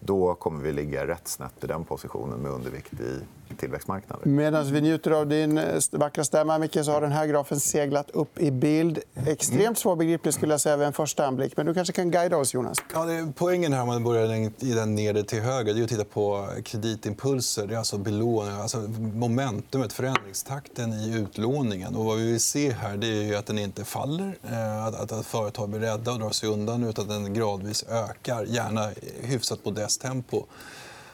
då 0.05 0.35
kommer 0.35 0.63
vi 0.63 0.71
ligga 0.71 1.07
rätt 1.07 1.27
snett 1.27 1.63
i 1.63 1.67
den 1.67 1.83
positionen 1.83 2.39
med 2.39 2.51
undervikt 2.51 2.93
i 2.93 3.19
tillväxtmarknader. 3.57 4.25
Medan 4.25 4.71
vi 4.71 4.81
njuter 4.81 5.11
av 5.11 5.27
din 5.27 5.57
eh, 5.57 5.81
vackra 5.91 6.23
stämma, 6.23 6.57
Micke, 6.57 6.77
så 6.85 6.91
har 6.91 7.01
den 7.01 7.11
här 7.11 7.27
grafen 7.27 7.59
seglat 7.59 8.09
upp 8.09 8.39
i 8.39 8.51
bild. 8.51 8.99
Extremt 9.27 9.77
svårbegriplig 9.77 10.33
skulle 10.33 10.53
jag 10.53 10.61
säga 10.61 10.77
vid 10.77 10.87
en 10.87 10.93
första 10.93 11.25
anblick. 11.27 11.57
Men 11.57 11.65
du 11.65 11.73
kanske 11.73 11.93
kan 11.93 12.11
guida 12.11 12.37
oss, 12.37 12.53
Jonas? 12.53 12.77
Ja, 12.93 13.05
det 13.05 13.13
är 13.13 13.33
poängen 13.35 13.73
här 13.73 13.81
om 13.81 13.87
man 13.87 14.03
börjar 14.03 14.33
i 14.59 14.73
den 14.73 14.95
nedre 14.95 15.23
till 15.23 15.41
höger 15.41 15.73
det 15.73 15.79
är 15.79 15.83
att 15.83 15.89
titta 15.89 16.03
på 16.03 16.47
kreditimpulser. 16.63 17.67
Det 17.67 17.73
är 17.73 17.77
alltså 17.77 17.97
belåning, 17.97 18.53
alltså 18.53 18.77
momentumet, 19.13 19.93
förändringstakten 19.93 20.93
i 20.93 21.15
utlåningen. 21.17 21.95
Och 21.95 22.05
vad 22.05 22.17
vi 22.17 22.31
vill 22.31 22.39
se 22.39 22.71
här 22.71 22.97
det 22.97 23.07
är 23.07 23.37
att 23.37 23.45
den 23.45 23.59
inte 23.59 23.85
faller, 23.85 24.35
eh, 24.43 24.85
att, 24.85 25.11
att 25.11 25.25
företag 25.25 25.69
blir 25.69 25.79
rädda 25.79 26.11
och 26.11 26.19
drar 26.19 26.29
sig 26.29 26.49
undan 26.49 26.83
utan 26.83 27.03
att 27.03 27.09
den 27.09 27.33
gradvis 27.33 27.85
ökar, 27.89 28.45
gärna 28.45 28.89
hyfsat 29.21 29.65
modest 29.65 30.01
tempo. 30.01 30.45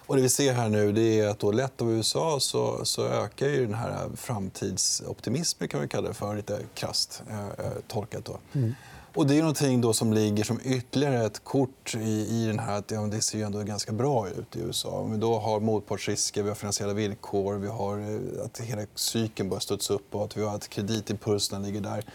Och 0.09 0.15
det 0.15 0.21
vi 0.21 0.29
ser 0.29 0.53
här 0.53 0.69
nu 0.69 0.91
det 0.91 1.19
är 1.19 1.27
att 1.27 1.39
då 1.39 1.51
lätt 1.51 1.81
av 1.81 1.91
USA 1.91 2.39
så, 2.39 2.85
så 2.85 3.05
ökar 3.05 3.47
ju 3.47 3.65
den 3.65 3.73
här 3.73 4.09
framtidsoptimismen 4.15 5.69
kan 5.69 5.81
vi 5.81 5.87
kalla 5.87 6.07
det 6.07 6.13
för, 6.13 6.35
lite 6.35 6.59
krasst 6.73 7.23
eh, 7.29 7.65
tolkat. 7.87 8.25
Då. 8.25 8.39
Mm. 8.53 8.73
Och 9.13 9.27
det 9.27 9.35
är 9.35 9.39
någonting 9.39 9.81
då 9.81 9.93
som 9.93 10.13
ligger 10.13 10.43
som 10.43 10.59
ytterligare 10.63 11.25
ett 11.25 11.43
kort 11.43 11.95
i, 11.95 12.27
i 12.29 12.45
den 12.47 12.59
här 12.59 12.77
att 12.77 12.91
ja, 12.91 13.01
det 13.01 13.21
ser 13.21 13.37
ju 13.37 13.43
ändå 13.43 13.63
ganska 13.63 13.91
bra 13.91 14.29
ut 14.29 14.55
i 14.55 14.59
USA. 14.59 14.89
Om 14.89 15.11
vi 15.11 15.17
då 15.17 15.39
har 15.39 15.59
motpartsrisker, 15.59 16.43
vi 16.43 16.49
har 16.49 16.55
finansiella 16.55 16.93
villkor, 16.93 17.55
vi 17.55 17.67
har 17.67 17.99
eh, 17.99 18.45
att 18.45 18.59
hela 18.59 18.81
cykeln 18.95 19.49
börjar 19.49 19.59
studsa 19.59 19.93
upp 19.93 20.15
och 20.15 20.23
att 20.23 20.37
vi 20.37 20.43
har 20.43 20.55
att 20.55 20.69
kreditimpulserna 20.69 21.65
ligger 21.65 21.81
där 21.81 22.05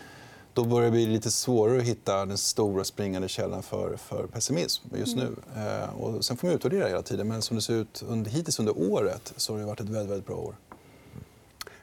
då 0.55 0.65
börjar 0.65 0.85
det 0.85 0.91
bli 0.91 1.07
lite 1.07 1.31
svårare 1.31 1.79
att 1.79 1.85
hitta 1.85 2.27
den 2.27 2.39
stora 2.39 2.85
springande 2.85 3.29
källan 3.29 3.63
för, 3.63 3.97
för 3.97 4.27
pessimism 4.27 4.89
just 4.97 5.17
nu. 5.17 5.37
Mm. 5.57 5.83
Eh, 5.83 6.01
och 6.01 6.25
sen 6.25 6.37
får 6.37 6.49
man 6.49 6.57
utvärdera 6.57 6.89
hela 6.89 7.03
tiden. 7.03 7.29
Men 7.29 7.43
som 7.43 7.57
det 7.57 7.63
ser 7.63 7.75
ut 7.75 8.03
under, 8.09 8.31
hittills 8.31 8.59
under 8.59 8.93
året 8.93 9.33
så 9.37 9.53
har 9.53 9.61
det 9.61 9.67
varit 9.67 9.81
ett 9.81 9.89
väldigt, 9.89 10.11
väldigt 10.11 10.27
bra 10.27 10.37
år. 10.37 10.55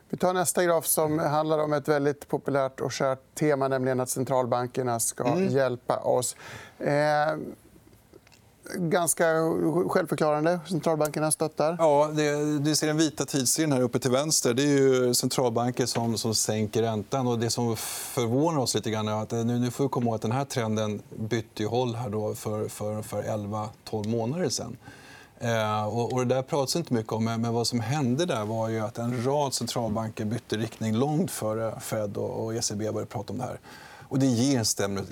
Vi 0.09 0.17
tar 0.17 0.33
nästa 0.33 0.63
graf 0.63 0.85
som 0.85 1.19
handlar 1.19 1.59
om 1.59 1.73
ett 1.73 1.87
väldigt 1.87 2.27
populärt 2.27 2.81
och 2.81 2.91
kärt 2.91 3.35
tema, 3.35 3.67
nämligen 3.67 3.99
att 3.99 4.09
centralbankerna 4.09 4.99
ska 4.99 5.27
mm. 5.27 5.49
hjälpa 5.49 5.97
oss. 5.97 6.35
Eh, 6.79 7.37
ganska 8.75 9.25
självförklarande. 9.89 10.59
Centralbankerna 10.69 11.31
stöttar. 11.31 11.75
Ja, 11.79 12.09
det, 12.13 12.59
du 12.59 12.75
ser 12.75 12.87
den 12.87 12.97
vita 12.97 13.25
tidsserien 13.25 13.71
här 13.71 13.81
uppe 13.81 13.99
till 13.99 14.11
vänster. 14.11 14.53
Det 14.53 14.63
är 14.63 14.67
ju 14.67 15.13
centralbanker 15.13 15.85
som, 15.85 16.17
som 16.17 16.35
sänker 16.35 16.81
räntan. 16.81 17.27
Och 17.27 17.39
det 17.39 17.49
som 17.49 17.75
förvånar 17.77 18.59
oss 18.59 18.75
lite 18.75 18.91
grann 18.91 19.07
är 19.07 19.21
att 19.21 19.33
eh, 19.33 19.45
nu, 19.45 19.59
nu 19.59 19.71
får 19.71 19.83
vi 19.83 19.89
komma 19.89 20.05
ihåg 20.05 20.15
att 20.15 20.21
den 20.21 20.31
här 20.31 20.45
trenden 20.45 21.01
bytte 21.09 21.65
håll 21.65 21.95
här 21.95 22.09
då 22.09 22.35
för, 22.35 22.67
för, 22.67 23.01
för 23.01 23.23
11-12 23.23 24.07
månader 24.07 24.49
sen. 24.49 24.77
Eh, 25.39 25.87
och, 25.87 26.13
och 26.13 26.27
det 26.27 26.35
där 26.35 26.41
pratas 26.41 26.75
inte 26.75 26.93
mycket 26.93 27.13
om, 27.13 27.23
men 27.23 27.53
vad 27.53 27.67
som 27.67 27.79
hände 27.79 28.25
där 28.25 28.45
var 28.45 28.69
ju 28.69 28.79
att 28.79 28.97
en 28.97 29.25
rad 29.25 29.53
centralbanker 29.53 30.25
bytte 30.25 30.57
riktning 30.57 30.95
långt 30.95 31.31
före 31.31 31.79
Fed 31.79 32.17
och, 32.17 32.45
och 32.45 32.55
ECB 32.55 32.77
började 32.77 33.05
prata 33.05 33.33
om 33.33 33.39
det 33.39 33.45
här. 33.45 33.59
Och 34.11 34.19
det 34.19 34.25
ger 34.25 34.59
en 34.59 34.65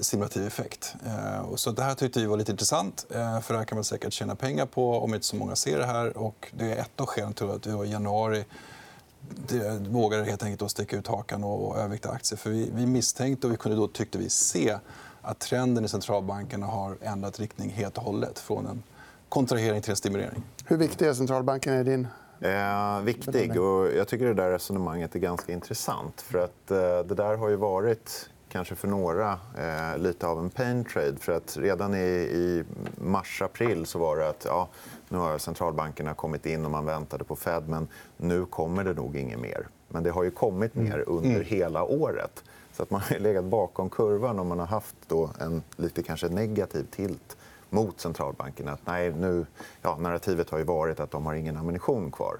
stimulativ 0.03 0.47
effekt. 0.47 0.95
Eh, 1.05 1.55
så 1.55 1.71
det 1.71 1.83
här 1.83 1.95
tyckte 1.95 2.19
vi 2.19 2.25
var 2.25 2.37
lite 2.37 2.51
intressant. 2.51 3.05
Eh, 3.09 3.41
för 3.41 3.53
det 3.53 3.57
här 3.57 3.65
kan 3.65 3.75
man 3.75 3.83
säkert 3.83 4.13
tjäna 4.13 4.35
pengar 4.35 4.65
på 4.65 4.93
om 4.99 5.13
inte 5.13 5.25
så 5.25 5.35
många 5.35 5.55
ser 5.55 5.79
det 5.79 5.85
här. 5.85 6.17
Och 6.17 6.51
det 6.57 6.65
är 6.65 6.77
ett 6.77 6.99
av 6.99 7.05
skälen 7.05 7.33
till 7.33 7.49
att 7.49 7.67
vi 7.67 7.87
i 7.87 7.91
januari 7.91 8.45
vågade 9.79 10.23
helt 10.23 10.43
enkelt 10.43 10.61
att 10.61 10.71
sticka 10.71 10.97
ut 10.97 11.07
hakan 11.07 11.43
och 11.43 11.77
övervikta 11.77 12.09
aktier. 12.09 12.37
För 12.37 12.49
vi, 12.49 12.71
vi 12.75 12.85
misstänkte 12.85 13.47
och 13.47 13.53
vi 13.53 13.57
kunde 13.57 13.77
då, 13.77 13.87
tyckte 13.87 14.17
vi, 14.17 14.29
se 14.29 14.77
att 15.21 15.39
trenden 15.39 15.85
i 15.85 15.87
centralbankerna 15.87 16.65
har 16.65 16.97
ändrat 17.01 17.39
riktning 17.39 17.69
helt 17.69 17.97
och 17.97 18.03
hållet 18.03 18.39
från 18.39 18.67
en 18.67 18.83
kontrahering 19.29 19.81
till 19.81 19.91
en 19.91 19.97
stimulering. 19.97 20.43
Hur 20.65 20.77
viktig 20.77 21.07
är 21.07 21.13
centralbanken 21.13 21.73
i 21.73 21.83
din 21.83 22.07
Eh, 22.41 23.01
viktig. 23.01 23.61
Och 23.61 23.87
jag 23.95 24.07
tycker 24.07 24.25
det 24.25 24.33
där 24.33 24.51
resonemanget 24.51 25.15
är 25.15 25.19
ganska 25.19 25.53
intressant. 25.53 26.21
För 26.21 26.39
att, 26.39 26.71
eh, 26.71 26.77
Det 26.77 27.15
där 27.15 27.37
har 27.37 27.49
ju 27.49 27.55
varit 27.55 28.29
kanske 28.49 28.75
för 28.75 28.87
några 28.87 29.39
eh, 29.57 29.97
lite 29.97 30.27
av 30.27 30.39
en 30.39 30.49
pain 30.49 30.85
trade. 30.85 31.17
För 31.19 31.31
att 31.31 31.57
redan 31.57 31.95
i, 31.95 32.07
i 32.33 32.63
mars-april 32.95 33.85
så 33.85 33.99
var 33.99 34.17
det 34.17 34.29
att 34.29 34.45
ja, 34.45 34.67
nu 35.09 35.17
har 35.17 35.37
centralbankerna 35.37 36.13
kommit 36.13 36.45
in 36.45 36.65
och 36.65 36.71
man 36.71 36.85
väntade 36.85 37.23
på 37.23 37.35
Fed 37.35 37.69
men 37.69 37.87
nu 38.17 38.45
kommer 38.45 38.83
det 38.83 38.93
nog 38.93 39.15
inget 39.15 39.39
mer. 39.39 39.67
Men 39.87 40.03
det 40.03 40.09
har 40.09 40.23
ju 40.23 40.31
kommit 40.31 40.75
mer 40.75 40.93
mm. 40.93 41.05
under 41.07 41.29
mm. 41.29 41.45
hela 41.45 41.83
året. 41.83 42.43
Så 42.73 42.83
att 42.83 42.89
man 42.89 43.01
har 43.01 43.19
legat 43.19 43.45
bakom 43.45 43.89
kurvan 43.89 44.39
och 44.39 44.45
man 44.45 44.59
har 44.59 44.67
haft 44.67 44.95
då 45.07 45.29
en 45.39 45.63
lite 45.75 46.03
kanske 46.03 46.29
negativ 46.29 46.87
tilt 46.91 47.37
mot 47.69 47.99
centralbankerna. 47.99 48.71
Att 48.71 48.85
nej, 48.85 49.11
nu, 49.11 49.45
ja, 49.81 49.97
narrativet 49.97 50.49
har 50.49 50.57
ju 50.57 50.63
varit 50.63 50.99
att 50.99 51.11
de 51.11 51.25
har 51.25 51.33
ingen 51.33 51.57
ammunition 51.57 52.11
kvar. 52.11 52.37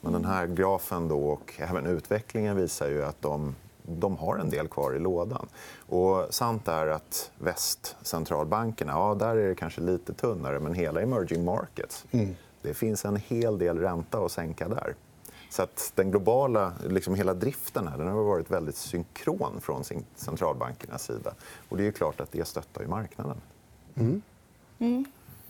Men 0.00 0.12
den 0.12 0.24
här 0.24 0.46
grafen 0.46 1.08
då 1.08 1.28
och 1.28 1.52
även 1.58 1.86
utvecklingen 1.86 2.56
visar 2.56 2.88
ju 2.88 3.02
att 3.02 3.22
de 3.22 3.54
de 3.98 4.16
har 4.16 4.36
en 4.36 4.50
del 4.50 4.68
kvar 4.68 4.96
i 4.96 4.98
lådan. 4.98 5.48
Och 5.88 6.26
sant 6.30 6.68
är 6.68 6.86
att 6.86 7.30
västcentralbankerna, 7.38 8.92
ja, 8.92 9.14
där 9.14 9.36
är 9.36 9.48
det 9.48 9.54
kanske 9.54 9.80
lite 9.80 10.12
tunnare. 10.12 10.60
Men 10.60 10.74
hela 10.74 11.00
emerging 11.00 11.44
markets, 11.44 12.04
mm. 12.10 12.36
det 12.62 12.74
finns 12.74 13.04
en 13.04 13.16
hel 13.16 13.58
del 13.58 13.78
ränta 13.78 14.18
att 14.18 14.32
sänka 14.32 14.68
där. 14.68 14.94
Så 15.50 15.62
att 15.62 15.92
den 15.94 16.10
globala, 16.10 16.72
liksom 16.88 17.14
hela 17.14 17.34
driften 17.34 17.88
här, 17.88 17.98
den 17.98 18.08
har 18.08 18.24
varit 18.24 18.50
väldigt 18.50 18.76
synkron 18.76 19.60
från 19.60 19.84
centralbankernas 20.16 21.02
sida. 21.02 21.34
Och 21.68 21.76
det 21.76 21.86
är 21.86 21.92
klart 21.92 22.20
att 22.20 22.32
det 22.32 22.44
stöttar 22.44 22.80
ju 22.80 22.88
marknaden. 22.88 23.40
Mm. 23.94 24.22
Mm. 24.78 25.04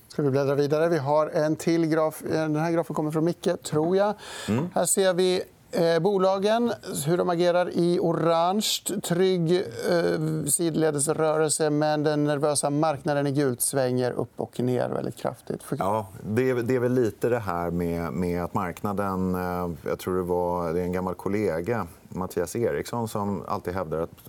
Ska 0.09 0.23
vi 0.23 0.31
bläddra 0.31 0.55
vidare? 0.55 0.89
Vi 0.89 0.99
har 0.99 1.27
en 1.27 1.57
till 1.57 1.87
graf. 1.87 2.23
Den 2.23 2.57
här 2.57 2.71
grafen 2.71 2.97
kommer 2.97 3.11
från 3.11 3.25
Micke, 3.25 3.63
tror 3.63 3.97
jag. 3.97 4.15
Mm. 4.49 4.69
Här 4.75 4.85
ser 4.85 5.15
vi 5.15 5.43
Eh, 5.73 5.99
bolagen, 5.99 6.73
hur 7.07 7.17
de 7.17 7.31
agerar 7.31 7.71
i 7.71 7.99
orange. 8.01 8.67
Trygg 9.03 9.53
eh, 9.53 10.45
sidledesrörelse, 10.47 11.71
men 11.71 12.03
den 12.03 12.25
nervösa 12.25 12.71
marknaden 12.71 13.27
i 13.27 13.33
gult 13.33 13.61
svänger 13.61 14.11
upp 14.11 14.33
och 14.37 14.61
ner 14.61 14.89
väldigt 14.89 15.17
kraftigt. 15.17 15.63
Ja, 15.79 16.09
det, 16.23 16.51
är, 16.51 16.55
det 16.55 16.75
är 16.75 16.81
väl 16.81 16.93
lite 16.93 17.29
det 17.29 17.39
här 17.39 17.71
med, 17.71 18.13
med 18.13 18.45
att 18.45 18.55
marknaden... 18.55 19.35
Eh, 19.35 19.71
jag 19.89 19.99
tror 19.99 20.17
det 20.17 20.23
var 20.23 20.73
det 20.73 20.81
är 20.81 20.85
en 20.85 20.93
gammal 20.93 21.15
kollega 21.15 21.87
Mattias 22.09 22.57
Eriksson 22.57 23.09
som 23.09 23.43
alltid 23.49 23.75
hävdar 23.75 23.99
att 23.99 24.29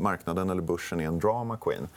marknaden 0.00 0.50
eller 0.50 0.62
börsen 0.62 1.00
är 1.00 1.06
en 1.06 1.18
drama 1.18 1.56
queen. 1.56 1.88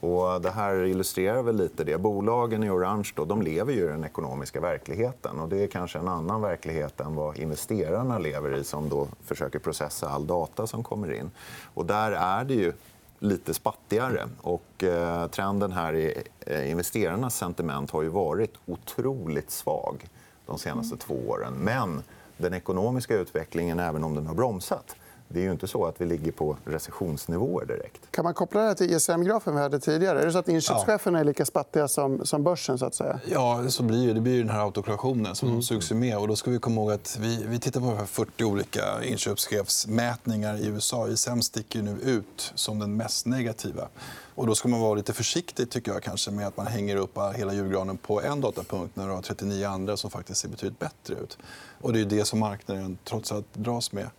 Och 0.00 0.40
det 0.40 0.50
här 0.50 0.84
illustrerar 0.84 1.42
väl 1.42 1.56
lite 1.56 1.84
det. 1.84 1.98
Bolagen 1.98 2.64
i 2.64 2.70
orange 2.70 3.12
då, 3.14 3.24
de 3.24 3.42
lever 3.42 3.72
ju 3.72 3.84
i 3.84 3.88
den 3.88 4.04
ekonomiska 4.04 4.60
verkligheten. 4.60 5.40
Och 5.40 5.48
det 5.48 5.62
är 5.62 5.66
kanske 5.66 5.98
en 5.98 6.08
annan 6.08 6.40
verklighet 6.40 7.00
än 7.00 7.14
vad 7.14 7.38
investerarna 7.38 8.18
lever 8.18 8.54
i 8.54 8.64
som 8.64 8.88
då 8.88 9.08
försöker 9.24 9.58
processa 9.58 10.08
all 10.08 10.26
data 10.26 10.66
som 10.66 10.82
kommer 10.82 11.12
in. 11.12 11.30
Och 11.74 11.86
där 11.86 12.12
är 12.12 12.44
det 12.44 12.54
ju 12.54 12.72
lite 13.18 13.54
spattigare. 13.54 14.28
Och, 14.40 14.84
eh, 14.84 15.26
trenden 15.26 15.72
här 15.72 15.94
i 15.94 16.22
eh, 16.40 16.70
investerarnas 16.70 17.36
sentiment 17.36 17.90
har 17.90 18.02
ju 18.02 18.08
varit 18.08 18.54
otroligt 18.66 19.50
svag 19.50 20.08
de 20.46 20.58
senaste 20.58 20.96
två 20.96 21.14
åren. 21.28 21.54
Men 21.54 22.02
den 22.36 22.54
ekonomiska 22.54 23.14
utvecklingen, 23.14 23.80
även 23.80 24.04
om 24.04 24.14
den 24.14 24.26
har 24.26 24.34
bromsat 24.34 24.96
det 25.34 25.40
är 25.40 25.44
ju 25.44 25.52
inte 25.52 25.66
så 25.66 25.86
att 25.86 26.00
vi 26.00 26.06
ligger 26.06 26.32
på 26.32 26.56
recessionsnivåer 26.64 27.66
direkt. 27.66 28.10
Kan 28.10 28.24
man 28.24 28.34
koppla 28.34 28.60
det 28.60 28.66
här 28.66 28.74
till 28.74 28.94
ISM-grafen 28.94 29.54
vi 29.54 29.60
hade 29.60 29.80
tidigare? 29.80 30.20
Är 30.20 30.26
det 30.26 30.32
så 30.32 30.38
att 30.38 30.48
inköpscheferna 30.48 31.20
är 31.20 31.24
lika 31.24 31.44
spattiga 31.44 31.88
som, 31.88 32.26
som 32.26 32.42
börsen? 32.42 32.78
Så 32.78 32.86
att 32.86 32.94
säga? 32.94 33.20
Ja, 33.26 33.68
så 33.68 33.82
blir 33.82 34.06
det. 34.06 34.12
det 34.12 34.20
blir 34.20 34.38
den 34.38 34.50
här 34.50 34.60
autokorrektionen 34.60 35.34
som 35.34 35.48
mm. 35.48 35.62
sugs 35.62 35.90
med. 35.90 36.18
Och 36.18 36.28
då 36.28 36.36
ska 36.36 36.50
vi 36.50 36.58
komma 36.58 36.80
ihåg 36.80 36.92
att 36.92 37.18
vi, 37.20 37.44
vi 37.48 37.58
tittar 37.58 37.80
på 37.80 38.06
40 38.06 38.44
olika 38.44 39.04
inköpschefsmätningar 39.04 40.56
i 40.56 40.66
USA. 40.66 41.08
ISM 41.08 41.40
sticker 41.40 41.82
nu 41.82 41.96
ut 42.02 42.52
som 42.54 42.78
den 42.78 42.96
mest 42.96 43.26
negativa. 43.26 43.88
Och 44.34 44.46
då 44.46 44.54
ska 44.54 44.68
man 44.68 44.80
vara 44.80 44.94
lite 44.94 45.12
försiktig 45.12 45.70
tycker 45.70 45.92
jag, 45.92 46.02
kanske, 46.02 46.30
med 46.30 46.46
att 46.46 46.56
man 46.56 46.66
hänger 46.66 46.96
upp 46.96 47.18
hela 47.34 47.52
julgranen 47.52 47.96
på 47.96 48.22
en 48.22 48.40
datapunkt 48.40 48.96
när 48.96 49.06
du 49.06 49.12
har 49.12 49.22
39 49.22 49.66
andra 49.66 49.96
som 49.96 50.10
faktiskt 50.10 50.40
ser 50.40 50.48
betydligt 50.48 50.78
bättre 50.78 51.14
ut. 51.14 51.38
Och 51.80 51.92
det 51.92 52.00
är 52.00 52.04
det 52.04 52.24
som 52.24 52.38
marknaden 52.38 52.98
trots 53.04 53.32
allt 53.32 53.54
dras 53.54 53.92
med. 53.92 54.10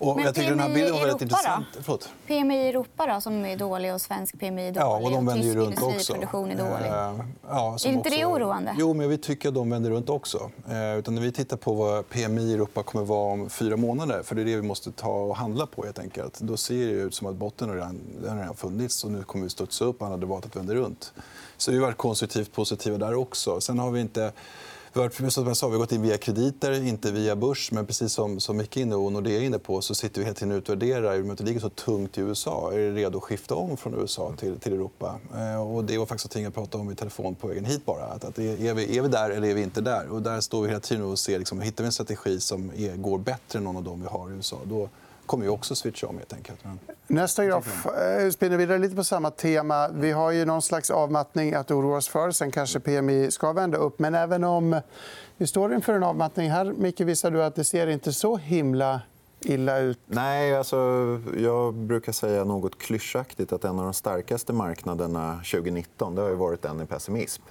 Och 0.00 0.16
Men 0.16 0.24
jag 0.24 0.34
tycker 0.34 0.50
den 0.50 0.60
här 0.60 0.74
bilden 0.74 0.92
var 0.92 1.00
väldigt 1.00 1.22
intressant. 1.22 1.66
Förlåt. 1.80 2.08
PMI 2.26 2.54
i 2.54 2.68
Europa 2.68 3.06
då, 3.14 3.20
som 3.20 3.44
är 3.44 3.56
dålig 3.56 3.94
och 3.94 4.00
svensk 4.00 4.38
PMI 4.38 4.68
är 4.68 4.72
dålig. 4.72 4.76
Ja, 4.76 4.96
och 4.96 5.10
de 5.10 5.26
vänder 5.26 5.46
ju 5.46 5.54
runt 5.54 5.82
också. 5.82 6.14
är 6.14 6.56
dålig. 6.56 6.86
Ja, 7.48 7.76
är 7.84 7.88
inte 7.88 8.10
det 8.10 8.24
oroande? 8.24 8.74
Jo, 8.78 8.94
men 8.94 9.08
vi 9.08 9.18
tycker 9.18 9.48
att 9.48 9.54
de 9.54 9.70
vänder 9.70 9.90
runt 9.90 10.08
också. 10.08 10.50
Uh, 10.70 10.98
utan 10.98 11.14
när 11.14 11.22
vi 11.22 11.32
tittar 11.32 11.56
på 11.56 11.74
vad 11.74 12.08
PMI 12.08 12.42
i 12.42 12.54
Europa 12.54 12.82
kommer 12.82 13.04
vara 13.04 13.32
om 13.32 13.50
fyra 13.50 13.76
månader 13.76 14.22
för 14.22 14.34
det 14.34 14.42
är 14.42 14.44
det 14.44 14.56
vi 14.56 14.62
måste 14.62 14.92
ta 14.92 15.12
och 15.12 15.36
handla 15.36 15.66
på. 15.66 15.84
Helt 15.84 15.98
enkelt. 15.98 16.40
Då 16.40 16.56
ser 16.56 16.86
det 16.86 16.92
ut 16.92 17.14
som 17.14 17.26
att 17.26 17.34
botten 17.34 17.74
redan, 17.74 18.00
redan 18.22 18.56
funnits 18.56 19.04
och 19.04 19.10
nu 19.10 19.22
kommer 19.22 19.44
vi 19.44 19.50
studsa 19.50 19.84
upp 19.84 20.00
och 20.00 20.06
andra 20.06 20.18
debatet 20.18 20.56
vänder 20.56 20.74
runt. 20.74 21.12
Så 21.56 21.70
vi 21.70 21.78
har 21.78 21.84
varit 21.84 21.96
konstruktivt 21.96 22.52
positiva 22.52 22.98
där 22.98 23.14
också. 23.14 23.60
Sen 23.60 23.78
har 23.78 23.90
vi 23.90 24.00
inte 24.00 24.32
som 25.30 25.46
jag 25.46 25.56
sa, 25.56 25.68
vi 25.68 25.72
har 25.72 25.78
gått 25.78 25.92
in 25.92 26.02
via 26.02 26.18
krediter, 26.18 26.86
inte 26.86 27.12
via 27.12 27.36
börs. 27.36 27.72
Men 27.72 27.86
precis 27.86 28.12
som, 28.12 28.40
som 28.40 28.56
Micke 28.56 28.76
inne 28.76 28.94
och 28.94 29.12
Nordea 29.12 29.40
är 29.40 29.42
inne 29.42 29.58
på 29.58 29.80
så 29.80 29.94
sitter 29.94 30.20
vi 30.20 30.24
hela 30.24 30.34
tiden 30.34 30.52
och 30.52 30.58
utvärderar. 30.58 31.16
I 31.16 31.20
och 31.20 31.24
med 31.24 31.32
att 31.32 31.38
det 31.38 31.44
ligger 31.44 31.60
så 31.60 31.68
tungt 31.68 32.18
i 32.18 32.20
USA 32.20 32.72
är 32.72 32.78
det 32.78 32.90
redo 32.90 33.18
att 33.18 33.24
skifta 33.24 33.54
om 33.54 33.76
från 33.76 33.94
USA 33.94 34.32
till, 34.38 34.58
till 34.58 34.72
Europa. 34.72 35.18
Eh, 35.36 35.74
och 35.74 35.84
det 35.84 35.98
var 35.98 36.06
faktiskt 36.06 36.24
någonting 36.24 36.44
jag 36.44 36.54
pratade 36.54 36.82
om 36.82 36.90
i 36.90 36.94
telefon 36.94 37.34
på 37.34 37.46
vägen 37.46 37.64
hit. 37.64 37.84
bara. 37.84 38.04
Att, 38.04 38.24
att 38.24 38.38
är, 38.38 38.74
vi, 38.74 38.98
är 38.98 39.02
vi 39.02 39.08
där 39.08 39.30
eller 39.30 39.48
är 39.48 39.54
vi 39.54 39.62
inte 39.62 39.80
där? 39.80 40.08
Och 40.08 40.22
där 40.22 40.40
står 40.40 40.62
vi 40.62 40.68
hela 40.68 40.80
tiden 40.80 41.04
och 41.04 41.18
ser 41.18 41.38
liksom, 41.38 41.60
hittar 41.60 41.84
vi 41.84 41.86
en 41.86 41.92
strategi 41.92 42.40
som 42.40 42.70
är, 42.76 42.96
går 42.96 43.18
bättre 43.18 43.58
än 43.58 43.64
någon 43.64 43.76
av 43.76 43.82
dem 43.82 44.02
vi 44.02 44.08
har 44.08 44.30
i 44.30 44.32
USA. 44.32 44.58
Då, 44.64 44.88
kommer 45.30 45.44
vi 45.44 45.50
också 45.50 45.74
switcha 45.74 46.06
om. 46.06 46.18
Helt 46.18 46.32
enkelt. 46.32 46.58
Nästa 47.06 47.44
graf 47.44 47.86
eh, 47.86 48.30
spinner 48.30 48.56
vidare 48.56 48.78
lite 48.78 48.96
på 48.96 49.04
samma 49.04 49.30
tema. 49.30 49.88
Vi 49.88 50.12
har 50.12 50.30
ju 50.30 50.44
någon 50.44 50.62
slags 50.62 50.90
avmattning 50.90 51.54
att 51.54 51.70
oroa 51.70 51.96
oss 51.96 52.08
för. 52.08 52.30
Sen 52.30 52.50
kanske 52.50 52.80
PMI 52.80 53.30
ska 53.30 53.52
vända 53.52 53.78
upp. 53.78 53.98
Men 53.98 54.14
även 54.14 54.44
om 54.44 54.80
vi 55.36 55.46
står 55.46 55.74
inför 55.74 55.94
en 55.94 56.02
avmattning 56.02 56.50
här, 56.50 56.64
Micke, 56.64 57.00
visar 57.00 57.30
du 57.30 57.44
att 57.44 57.54
det 57.54 57.64
ser 57.64 57.86
inte 57.86 58.12
så 58.12 58.36
himla 58.36 59.00
illa 59.40 59.78
ut? 59.78 59.98
Nej, 60.06 60.56
alltså, 60.56 60.76
jag 61.38 61.74
brukar 61.74 62.12
säga 62.12 62.44
något 62.44 62.78
klyschaktigt 62.78 63.52
att 63.52 63.64
en 63.64 63.78
av 63.78 63.84
de 63.84 63.94
starkaste 63.94 64.52
marknaderna 64.52 65.36
2019 65.36 66.14
det 66.14 66.22
har 66.22 66.30
varit 66.30 66.62
den 66.62 66.80
i 66.80 66.86
pessimism. 66.86 67.42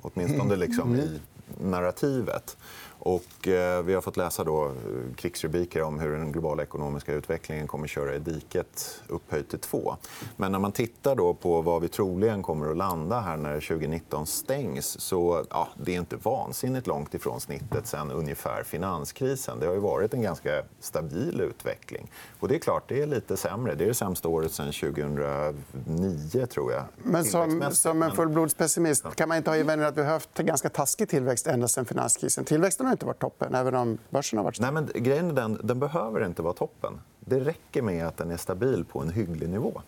Åtminstone 0.00 0.56
liksom 0.56 0.96
i 0.96 1.20
narrativet. 1.60 2.56
Och, 3.06 3.48
eh, 3.48 3.82
vi 3.82 3.94
har 3.94 4.00
fått 4.00 4.16
läsa 4.16 4.44
då, 4.44 4.64
eh, 4.64 4.72
krigsrubriker 5.16 5.82
om 5.82 6.00
hur 6.00 6.12
den 6.12 6.32
globala 6.32 6.62
ekonomiska 6.62 7.12
utvecklingen 7.12 7.66
kommer 7.66 7.84
att 7.84 7.90
köra 7.90 8.14
i 8.14 8.18
diket 8.18 9.02
upphöjt 9.08 9.50
till 9.50 9.58
två. 9.58 9.96
Men 10.36 10.52
när 10.52 10.58
man 10.58 10.72
tittar 10.72 11.16
då 11.16 11.34
på 11.34 11.62
var 11.62 11.80
vi 11.80 11.88
troligen 11.88 12.42
kommer 12.42 12.70
att 12.70 12.76
landa 12.76 13.20
här 13.20 13.36
när 13.36 13.60
2019 13.60 14.26
stängs 14.26 15.00
så 15.00 15.44
ja, 15.50 15.68
det 15.76 15.94
är 15.94 15.98
inte 15.98 16.16
vansinnigt 16.16 16.86
långt 16.86 17.14
ifrån 17.14 17.40
snittet 17.40 17.86
sen 17.86 18.10
ungefär 18.10 18.62
finanskrisen. 18.62 19.60
Det 19.60 19.66
har 19.66 19.74
ju 19.74 19.80
varit 19.80 20.14
en 20.14 20.22
ganska 20.22 20.62
stabil 20.80 21.40
utveckling. 21.40 22.10
Och 22.40 22.48
det 22.48 22.54
är 22.54 22.58
klart, 22.58 22.88
det 22.88 23.02
är 23.02 23.06
lite 23.06 23.36
sämre. 23.36 23.74
Det 23.74 23.84
är 23.84 23.88
det 23.88 23.94
sämsta 23.94 24.28
året 24.28 24.52
sen 24.52 24.72
2009, 24.72 26.46
tror 26.46 26.72
jag. 26.72 26.82
Men 26.96 27.24
som, 27.24 27.70
som 27.72 28.02
en 28.02 28.12
fullblodspessimist 28.12 29.04
kan 29.14 29.28
man 29.28 29.36
inte 29.38 29.50
ha 29.50 29.56
invändningar 29.56 29.88
att 29.88 29.96
vi 29.96 30.02
har 30.02 30.10
haft 30.10 30.38
ganska 30.38 30.68
taskig 30.68 31.08
tillväxt 31.08 31.46
ända 31.46 31.68
sen 31.68 31.84
finanskrisen. 31.84 32.44
Tillväxten 32.44 32.93
inte 32.94 33.06
varit 33.06 33.18
toppen, 33.18 33.54
även 33.54 33.74
om 33.74 33.98
börsen 34.10 34.36
har 34.36 34.44
varit 34.44 34.60
Nej, 34.60 34.72
men 34.72 34.90
grejen 34.94 35.30
är 35.30 35.32
den, 35.32 35.60
den 35.62 35.78
behöver 35.78 36.26
inte 36.26 36.42
vara 36.42 36.54
toppen. 36.54 37.00
Det 37.20 37.40
räcker 37.40 37.82
med 37.82 38.06
att 38.06 38.16
den 38.16 38.30
är 38.30 38.36
stabil 38.36 38.84
på 38.84 39.00
en 39.00 39.10
hygglig 39.10 39.48
nivå 39.48 39.82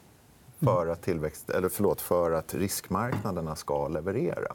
för 0.61 0.87
att, 0.87 1.03
tillväxt, 1.03 1.51
eller 1.51 1.69
förlåt, 1.69 2.01
för 2.01 2.33
att 2.33 2.55
riskmarknaderna 2.55 3.57
ska 3.57 3.89
leverera. 3.89 4.53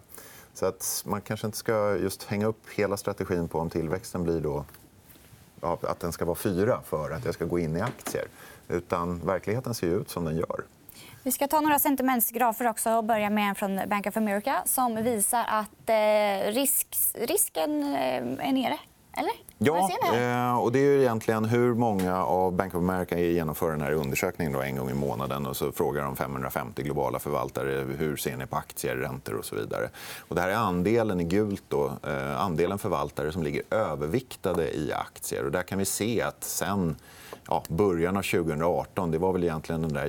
Så 0.53 0.65
att 0.65 1.03
man 1.05 1.21
kanske 1.21 1.47
inte 1.47 1.57
ska 1.57 1.97
just 1.97 2.23
hänga 2.23 2.45
upp 2.45 2.69
hela 2.75 2.97
strategin 2.97 3.47
på 3.47 3.59
om 3.59 3.69
tillväxten 3.69 4.23
blir 4.23 4.41
då, 4.41 4.65
att 5.61 5.99
den 5.99 6.11
ska 6.11 6.25
vara 6.25 6.35
fyra 6.35 6.81
för 6.85 7.11
att 7.11 7.25
jag 7.25 7.33
ska 7.33 7.45
gå 7.45 7.59
in 7.59 7.77
i 7.77 7.81
aktier. 7.81 8.25
Utan 8.67 9.19
verkligheten 9.19 9.73
ser 9.73 9.87
ut 9.87 10.09
som 10.09 10.25
den 10.25 10.35
gör. 10.35 10.63
Vi 11.23 11.31
ska 11.31 11.47
ta 11.47 11.61
några 11.61 11.79
sentimentsgrafer 11.79 12.67
också 12.67 12.91
och 12.91 13.03
börja 13.03 13.29
med 13.29 13.49
en 13.49 13.55
från 13.55 13.81
Bank 13.87 14.07
of 14.07 14.17
America 14.17 14.61
som 14.65 15.03
visar 15.03 15.45
att 15.47 15.89
eh, 15.89 16.51
risk, 16.51 16.87
risken 17.13 17.83
eh, 17.83 18.47
är 18.47 18.51
nere. 18.51 18.77
Eller? 19.13 19.33
Ja, 19.57 19.89
eh, 20.13 20.57
och 20.57 20.71
det 20.71 20.79
är 20.79 20.99
egentligen 20.99 21.45
hur 21.45 21.73
många 21.73 22.23
av 22.23 22.53
Bank 22.53 22.75
of 22.75 22.77
America 22.77 23.19
genomför 23.19 23.71
den 23.71 23.81
här 23.81 23.91
undersökningen 23.91 24.53
då 24.53 24.61
en 24.61 24.75
gång 24.75 24.89
i 24.89 24.93
månaden. 24.93 25.45
och 25.45 25.57
så 25.57 25.71
frågar 25.71 26.03
de 26.03 26.15
550 26.15 26.83
globala 26.83 27.19
förvaltare 27.19 27.85
hur 27.97 28.15
ser 28.15 28.37
ni 28.37 28.45
på 28.45 28.55
aktier, 28.55 28.95
räntor 28.95 29.35
och 29.35 29.45
så 29.45 29.55
vidare. 29.55 29.89
Och 30.19 30.35
det 30.35 30.41
här 30.41 30.49
är 30.49 30.55
andelen 30.55 31.19
i 31.19 31.23
gult, 31.23 31.63
då, 31.67 31.91
andelen 32.37 32.79
förvaltare 32.79 33.31
som 33.31 33.43
ligger 33.43 33.61
överviktade 33.69 34.77
i 34.77 34.93
aktier. 34.93 35.45
Och 35.45 35.51
där 35.51 35.63
kan 35.63 35.77
vi 35.79 35.85
se 35.85 36.21
att 36.21 36.43
sen 36.43 36.95
ja, 37.47 37.63
början 37.67 38.17
av 38.17 38.21
2018, 38.21 39.11
det 39.11 39.17
var 39.17 39.33
väl 39.33 39.43
egentligen 39.43 39.81
den 39.81 39.93
där 39.93 40.05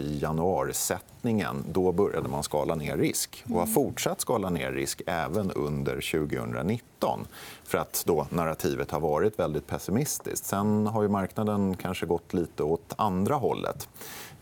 januarisättningen. 1.22 1.64
Då 1.72 1.92
började 1.92 2.28
man 2.28 2.42
skala 2.42 2.74
ner 2.74 2.96
risk 2.96 3.44
och 3.50 3.60
har 3.60 3.66
fortsatt 3.66 4.20
skala 4.20 4.50
ner 4.50 4.72
risk 4.72 5.02
även 5.06 5.50
under 5.50 5.94
2019 5.94 7.26
för 7.64 7.78
att 7.78 8.04
då 8.06 8.26
narrativet 8.30 8.90
har 8.90 9.00
varit 9.00 9.38
väldigt 9.38 9.66
pessimistiskt. 9.66 10.46
Sen 10.46 10.86
har 10.86 11.02
ju 11.02 11.08
marknaden 11.08 11.76
kanske 11.76 12.06
gått 12.06 12.34
lite 12.34 12.62
åt 12.62 12.94
andra 12.96 13.34
hållet. 13.34 13.88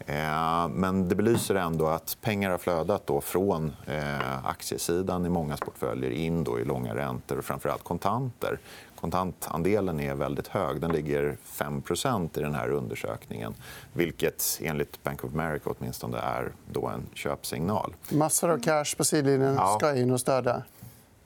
Eh, 0.06 0.68
men 0.68 1.08
det 1.08 1.14
belyser 1.14 1.54
ändå 1.54 1.86
att 1.86 2.16
pengar 2.20 2.50
har 2.50 2.58
flödat 2.58 3.06
då 3.06 3.20
från 3.20 3.72
eh, 3.86 4.46
aktiesidan 4.46 5.26
i 5.26 5.28
många 5.28 5.56
portföljer 5.56 6.10
in 6.10 6.44
då 6.44 6.58
i 6.58 6.64
långa 6.64 6.94
räntor 6.94 7.38
och 7.38 7.44
framförallt 7.44 7.84
kontanter 7.84 8.58
kontantandelen 9.00 10.00
är 10.00 10.14
väldigt 10.14 10.48
hög. 10.48 10.80
Den 10.80 10.92
ligger 10.92 11.36
5% 11.46 12.38
i 12.38 12.42
den 12.42 12.54
här 12.54 12.70
undersökningen 12.70 13.54
vilket 13.92 14.58
enligt 14.62 15.02
Bank 15.02 15.24
of 15.24 15.34
America 15.34 15.70
åtminstone 15.78 16.18
är 16.18 16.52
då 16.72 16.86
en 16.86 17.06
köpsignal. 17.14 17.94
Massor 18.10 18.50
av 18.50 18.58
cash 18.58 18.96
på 18.96 19.04
sidlinjen 19.04 19.58
ska 19.78 19.96
in 19.96 20.10
och 20.10 20.20
stödja. 20.20 20.62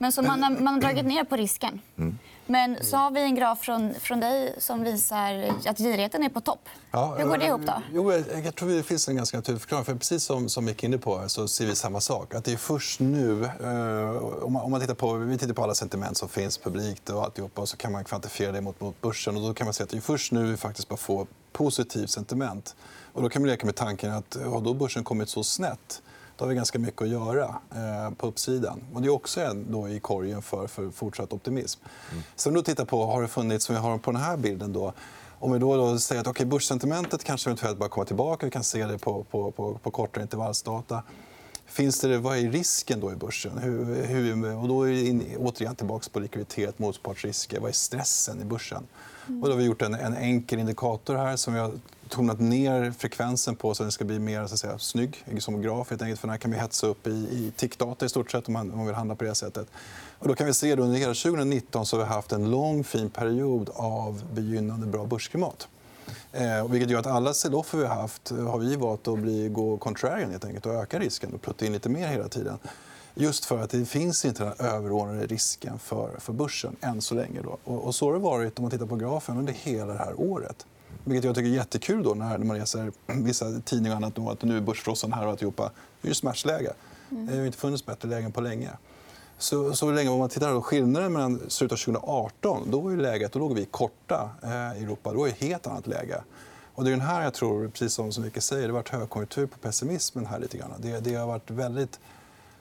Men 0.04 0.12
så 0.12 0.22
man, 0.22 0.42
har, 0.42 0.50
man 0.50 0.74
har 0.74 0.80
dragit 0.80 1.06
ner 1.06 1.24
på 1.24 1.36
risken. 1.36 1.80
Mm. 1.98 2.18
Men 2.46 2.76
så 2.84 2.96
har 2.96 3.10
vi 3.10 3.20
en 3.20 3.34
graf 3.34 3.60
från, 3.60 3.94
från 3.94 4.20
dig 4.20 4.54
som 4.58 4.84
visar 4.84 5.50
att 5.66 5.78
girigheten 5.78 6.22
är 6.22 6.28
på 6.28 6.40
topp. 6.40 6.68
Ja, 6.90 7.14
Hur 7.18 7.24
går 7.24 7.38
det 7.38 7.46
ihop? 7.46 7.60
då? 7.66 7.82
Jo, 7.92 8.12
jag 8.44 8.54
tror 8.54 8.68
det 8.68 8.82
finns 8.82 9.08
en 9.08 9.16
ganska 9.16 9.36
naturlig 9.36 9.60
förklaring. 9.60 9.84
För 9.84 9.94
precis 9.94 10.24
som, 10.24 10.48
som 10.48 10.68
gick 10.68 10.84
inne 10.84 10.98
på 10.98 11.28
så 11.28 11.48
ser 11.48 11.66
vi 11.66 11.74
samma 11.74 12.00
sak. 12.00 12.34
Att 12.34 12.44
det 12.44 12.52
är 12.52 12.56
först 12.56 13.00
nu... 13.00 13.44
Eh, 13.44 14.44
om, 14.44 14.52
man, 14.52 14.62
om 14.62 14.70
man 14.70 14.80
tittar 14.80 14.94
på, 14.94 15.12
vi 15.12 15.38
tittar 15.38 15.54
på 15.54 15.62
alla 15.62 15.74
sentiment 15.74 16.16
som 16.16 16.28
finns 16.28 16.58
publikt 16.58 17.10
och 17.10 17.24
alltihopa, 17.24 17.60
och 17.60 17.68
så 17.68 17.76
kan 17.76 17.92
man 17.92 18.04
kvantifiera 18.04 18.52
det 18.52 18.60
mot, 18.60 18.80
mot 18.80 19.00
börsen. 19.00 19.36
Och 19.36 19.42
då 19.42 19.54
kan 19.54 19.64
man 19.66 19.74
se 19.74 19.82
att 19.82 19.88
det 19.88 19.96
är 19.96 20.00
först 20.00 20.32
nu 20.32 20.46
vi 20.46 20.56
faktiskt 20.56 20.88
bara 20.88 20.96
får 20.96 21.26
positivt 21.52 22.10
sentiment. 22.10 22.76
Och 23.12 23.22
då 23.22 23.28
kan 23.28 23.42
man 23.42 23.50
leka 23.50 23.66
med 23.66 23.76
tanken 23.76 24.12
att 24.12 24.36
har 24.46 24.60
då 24.60 24.74
börsen 24.74 25.04
kommit 25.04 25.28
så 25.28 25.44
snett 25.44 26.02
då 26.36 26.44
har 26.44 26.48
vi 26.48 26.54
ganska 26.54 26.78
mycket 26.78 27.02
att 27.02 27.08
göra 27.08 27.60
eh, 27.74 28.14
på 28.16 28.26
uppsidan. 28.26 28.80
Och 28.94 29.02
det 29.02 29.08
är 29.08 29.10
också 29.10 29.40
en 29.40 29.66
då 29.72 29.88
i 29.88 30.00
korgen 30.00 30.42
för, 30.42 30.66
för 30.66 30.90
fortsatt 30.90 31.32
optimism. 31.32 31.80
Mm. 32.10 32.22
Sen 32.36 32.54
då 32.54 32.62
tittar 32.62 32.84
på, 32.84 33.06
har 33.06 33.22
det 33.22 33.28
funnits, 33.28 33.64
som 33.64 33.74
vi 33.74 33.80
har 33.80 33.98
på 33.98 34.12
den 34.12 34.20
här 34.20 34.36
bilden, 34.36 34.72
då, 34.72 34.92
om 35.38 35.52
vi 35.52 35.58
då, 35.58 35.76
då 35.76 35.98
säger 35.98 36.20
att 36.20 36.26
okay, 36.26 36.46
börssentimentet 36.46 37.24
kanske 37.24 37.50
eventuellt 37.50 37.78
bara 37.78 37.88
kommer 37.88 38.06
tillbaka, 38.06 38.46
vi 38.46 38.50
kan 38.50 38.64
se 38.64 38.86
det 38.86 38.98
på, 38.98 39.24
på, 39.24 39.50
på, 39.50 39.78
på 39.82 39.90
kortare 39.90 40.22
intervallsdata 40.22 41.02
Finns 41.66 42.00
det, 42.00 42.18
vad 42.18 42.38
är 42.38 42.50
risken 42.50 43.00
då 43.00 43.12
i 43.12 43.16
börsen? 43.16 43.58
Hur, 43.58 44.04
hur, 44.06 44.56
och 44.56 44.68
då 44.68 44.82
är 44.82 44.88
vi 44.88 45.08
in, 45.08 45.36
återigen 45.38 45.76
tillbaka 45.76 46.08
på 46.12 46.20
likviditet, 46.20 46.78
motpartsrisker. 46.78 47.60
Vad 47.60 47.68
är 47.68 47.72
stressen 47.72 48.40
i 48.40 48.44
börsen? 48.44 48.86
Och 49.26 49.48
då 49.48 49.50
har 49.50 49.56
vi 49.56 49.64
gjort 49.64 49.82
en, 49.82 49.94
en 49.94 50.16
enkel 50.16 50.58
indikator 50.58 51.14
här 51.14 51.36
som 51.36 51.54
vi 51.54 51.60
har 51.60 51.72
tonat 52.14 52.40
ner 52.40 52.90
frekvensen 52.98 53.56
på 53.56 53.74
så 53.74 53.82
att 53.82 53.84
den 53.84 53.92
ska 53.92 54.04
bli 54.04 54.18
mer 54.18 54.46
så 54.46 54.54
att 54.54 54.60
säga, 54.60 54.78
snygg 54.78 55.24
som 55.38 55.62
graf. 55.62 55.90
Helt 55.90 56.02
enkelt, 56.02 56.20
för 56.20 56.26
den 56.26 56.32
här 56.32 56.38
kan 56.38 56.50
vi 56.50 56.56
hetsa 56.56 56.86
upp 56.86 57.06
i, 57.06 57.10
i 57.10 57.52
tickdata 57.56 58.06
i 58.06 58.08
stort 58.08 58.30
sett 58.30 58.46
om 58.48 58.52
man, 58.52 58.70
om 58.70 58.76
man 58.76 58.86
vill 58.86 58.94
handla 58.94 59.14
på 59.14 59.24
det 59.24 59.34
sättet. 59.34 59.66
Och 60.18 60.28
då 60.28 60.34
kan 60.34 60.46
vi 60.46 60.54
se 60.54 60.72
att 60.72 60.78
under 60.78 60.98
hela 60.98 61.14
2019 61.14 61.86
så 61.86 61.96
har 61.96 62.04
vi 62.04 62.08
haft 62.10 62.32
en 62.32 62.50
lång 62.50 62.84
fin 62.84 63.10
period 63.10 63.70
av 63.74 64.24
begynnande 64.32 64.86
bra 64.86 65.06
börsklimat. 65.06 65.68
Eh, 66.32 66.68
vilket 66.68 66.90
gör 66.90 67.00
att 67.00 67.06
alla 67.06 67.34
sell-offer 67.34 67.78
vi 67.78 67.86
har 67.86 67.94
haft 67.94 68.30
har 68.30 68.58
vi 68.58 68.76
valt 68.76 69.08
att 69.08 69.18
bli, 69.18 69.48
gå 69.48 69.76
contrarian 69.76 70.30
helt 70.30 70.44
enkelt, 70.44 70.66
och 70.66 70.74
öka 70.74 70.98
risken 70.98 71.34
och 71.34 71.42
putta 71.42 71.66
in 71.66 71.72
lite 71.72 71.88
mer 71.88 72.08
hela 72.08 72.28
tiden. 72.28 72.58
Just 73.14 73.44
för 73.44 73.58
att 73.58 73.70
det 73.70 73.84
finns 73.84 74.24
inte 74.24 74.44
den 74.44 74.66
överordnade 74.66 75.26
risken 75.26 75.78
för, 75.78 76.16
för 76.18 76.32
börsen 76.32 76.76
än 76.80 77.02
så 77.02 77.14
länge. 77.14 77.42
Då. 77.42 77.58
Och, 77.64 77.84
och 77.84 77.94
så 77.94 78.06
har 78.06 78.12
det 78.12 78.18
varit 78.18 78.58
om 78.58 78.62
man 78.62 78.70
tittar 78.70 78.86
på 78.86 78.96
grafen 78.96 79.38
under 79.38 79.52
hela 79.52 79.92
det 79.92 79.98
här 79.98 80.20
året. 80.20 80.66
Vilket 81.04 81.24
jag 81.24 81.34
tycker 81.34 81.48
är 81.48 81.54
jättekul 81.54 82.02
då 82.02 82.14
när 82.14 82.38
man 82.38 82.58
läser 82.58 82.92
vissa 83.06 83.60
tidningar 83.60 83.94
och 83.94 83.96
annat 83.96 84.14
då, 84.14 84.30
att 84.30 84.42
nu 84.42 84.56
är 84.56 84.60
börsfrossan 84.60 85.12
här 85.12 85.24
och 85.24 85.30
alltihopa. 85.30 85.70
Det 86.00 86.06
är 86.06 86.10
ju 86.10 86.14
smärtsläge. 86.14 86.72
Det 87.08 87.36
har 87.36 87.46
inte 87.46 87.58
funnits 87.58 87.86
bättre 87.86 88.08
lägen 88.08 88.32
på 88.32 88.40
länge. 88.40 88.70
Så, 89.38 89.72
så 89.72 89.90
länge 89.90 90.08
om 90.08 90.18
man 90.18 90.28
tittar 90.28 90.54
på 90.54 90.62
skillnaden 90.62 91.12
mellan 91.12 91.40
slutet 91.48 91.72
av 91.72 91.76
2018 91.76 92.70
då 92.70 92.80
var 92.80 92.90
ju 92.90 92.96
läget, 92.96 93.32
då 93.32 93.38
låg 93.38 93.54
vi 93.54 93.64
korta 93.64 94.30
eh, 94.42 94.80
i 94.80 94.84
Europa. 94.84 95.12
Då 95.12 95.18
var 95.18 95.26
det 95.26 95.32
ett 95.32 95.42
helt 95.42 95.66
annat 95.66 95.86
läge. 95.86 96.22
Och 96.74 96.84
det 96.84 96.90
är 96.90 96.92
den 96.92 97.00
här 97.00 97.22
jag 97.22 97.34
tror, 97.34 97.68
precis 97.68 97.92
som 97.92 98.06
Mikael 98.06 98.42
säger, 98.42 98.62
det 98.62 98.68
har 98.68 98.78
varit 98.78 98.88
högkonjunktur 98.88 99.46
på 99.46 99.58
pessimismen 99.58 100.26
här 100.26 100.38
lite 100.38 100.58
grann. 100.58 100.70
Det, 100.78 101.00
det 101.00 101.14
har 101.14 101.26
varit 101.26 101.50
väldigt 101.50 102.00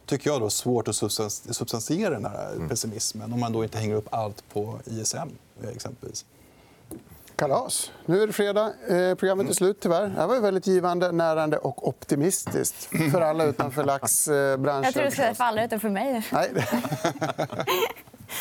tycker 0.06 0.30
jag, 0.30 0.42
då, 0.42 0.50
svårt 0.50 0.88
att 0.88 0.96
substantiera 0.96 2.10
den 2.10 2.26
här 2.26 2.68
pessimismen 2.70 3.34
om 3.34 3.40
man 3.40 3.52
då 3.52 3.64
inte 3.64 3.78
hänger 3.78 3.96
upp 3.96 4.08
allt 4.12 4.44
på 4.54 4.80
ISM. 4.86 5.30
exempelvis. 5.76 6.26
Kalas. 7.36 7.92
Nu 8.06 8.24
är 8.24 8.28
det 8.28 8.34
fredag. 8.34 8.74
Eh, 8.90 9.16
programmet 9.16 9.50
är 9.50 9.54
slut, 9.54 9.78
tyvärr. 9.80 10.02
Det 10.02 10.10
här 10.10 10.28
var 10.28 10.40
väldigt 10.40 10.68
givande, 10.68 11.12
närande 11.12 11.58
och 11.58 11.88
optimistiskt 11.88 12.90
för 13.12 13.22
alla 13.22 13.44
utanför 13.44 13.84
laxbranschen. 13.84 14.84
Jag 14.84 14.94
tror 14.94 15.04
du 15.04 15.12
skulle 15.12 15.34
för 15.36 15.44
alla 15.44 15.66
utanför 15.66 15.90
mig. 15.90 16.28
Nej. 16.32 16.52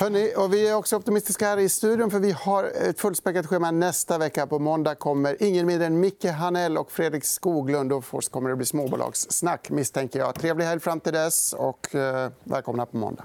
Hörrni, 0.00 0.32
och 0.36 0.52
vi 0.54 0.68
är 0.68 0.74
också 0.74 0.96
optimistiska 0.96 1.46
här 1.46 1.58
i 1.58 1.68
studion. 1.68 2.10
för 2.10 2.18
Vi 2.18 2.32
har 2.32 2.64
ett 2.64 3.00
fullspäckat 3.00 3.46
schema 3.46 3.70
nästa 3.70 4.18
vecka. 4.18 4.46
På 4.46 4.58
måndag 4.58 4.94
kommer 4.94 5.42
ingen 5.42 5.66
mindre 5.66 5.86
än 5.86 6.00
Micke 6.00 6.24
Hanell 6.24 6.78
och 6.78 6.92
Fredrik 6.92 7.24
Skoglund. 7.24 7.92
Och 7.92 8.04
först 8.04 8.30
kommer 8.32 8.50
det 8.50 8.56
bli 8.56 8.66
småbolagssnack, 8.66 9.70
misstänker 9.70 10.18
jag. 10.18 10.34
Trevlig 10.34 10.64
helg 10.64 10.80
fram 10.80 11.00
till 11.00 11.12
dess. 11.12 11.52
och 11.52 11.94
eh, 11.94 12.30
Välkomna 12.44 12.86
på 12.86 12.96
måndag. 12.96 13.24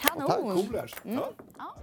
Kanon. 0.00 0.68
Tack. 0.72 0.94
Mm. 1.04 1.18
Ja. 1.58 1.74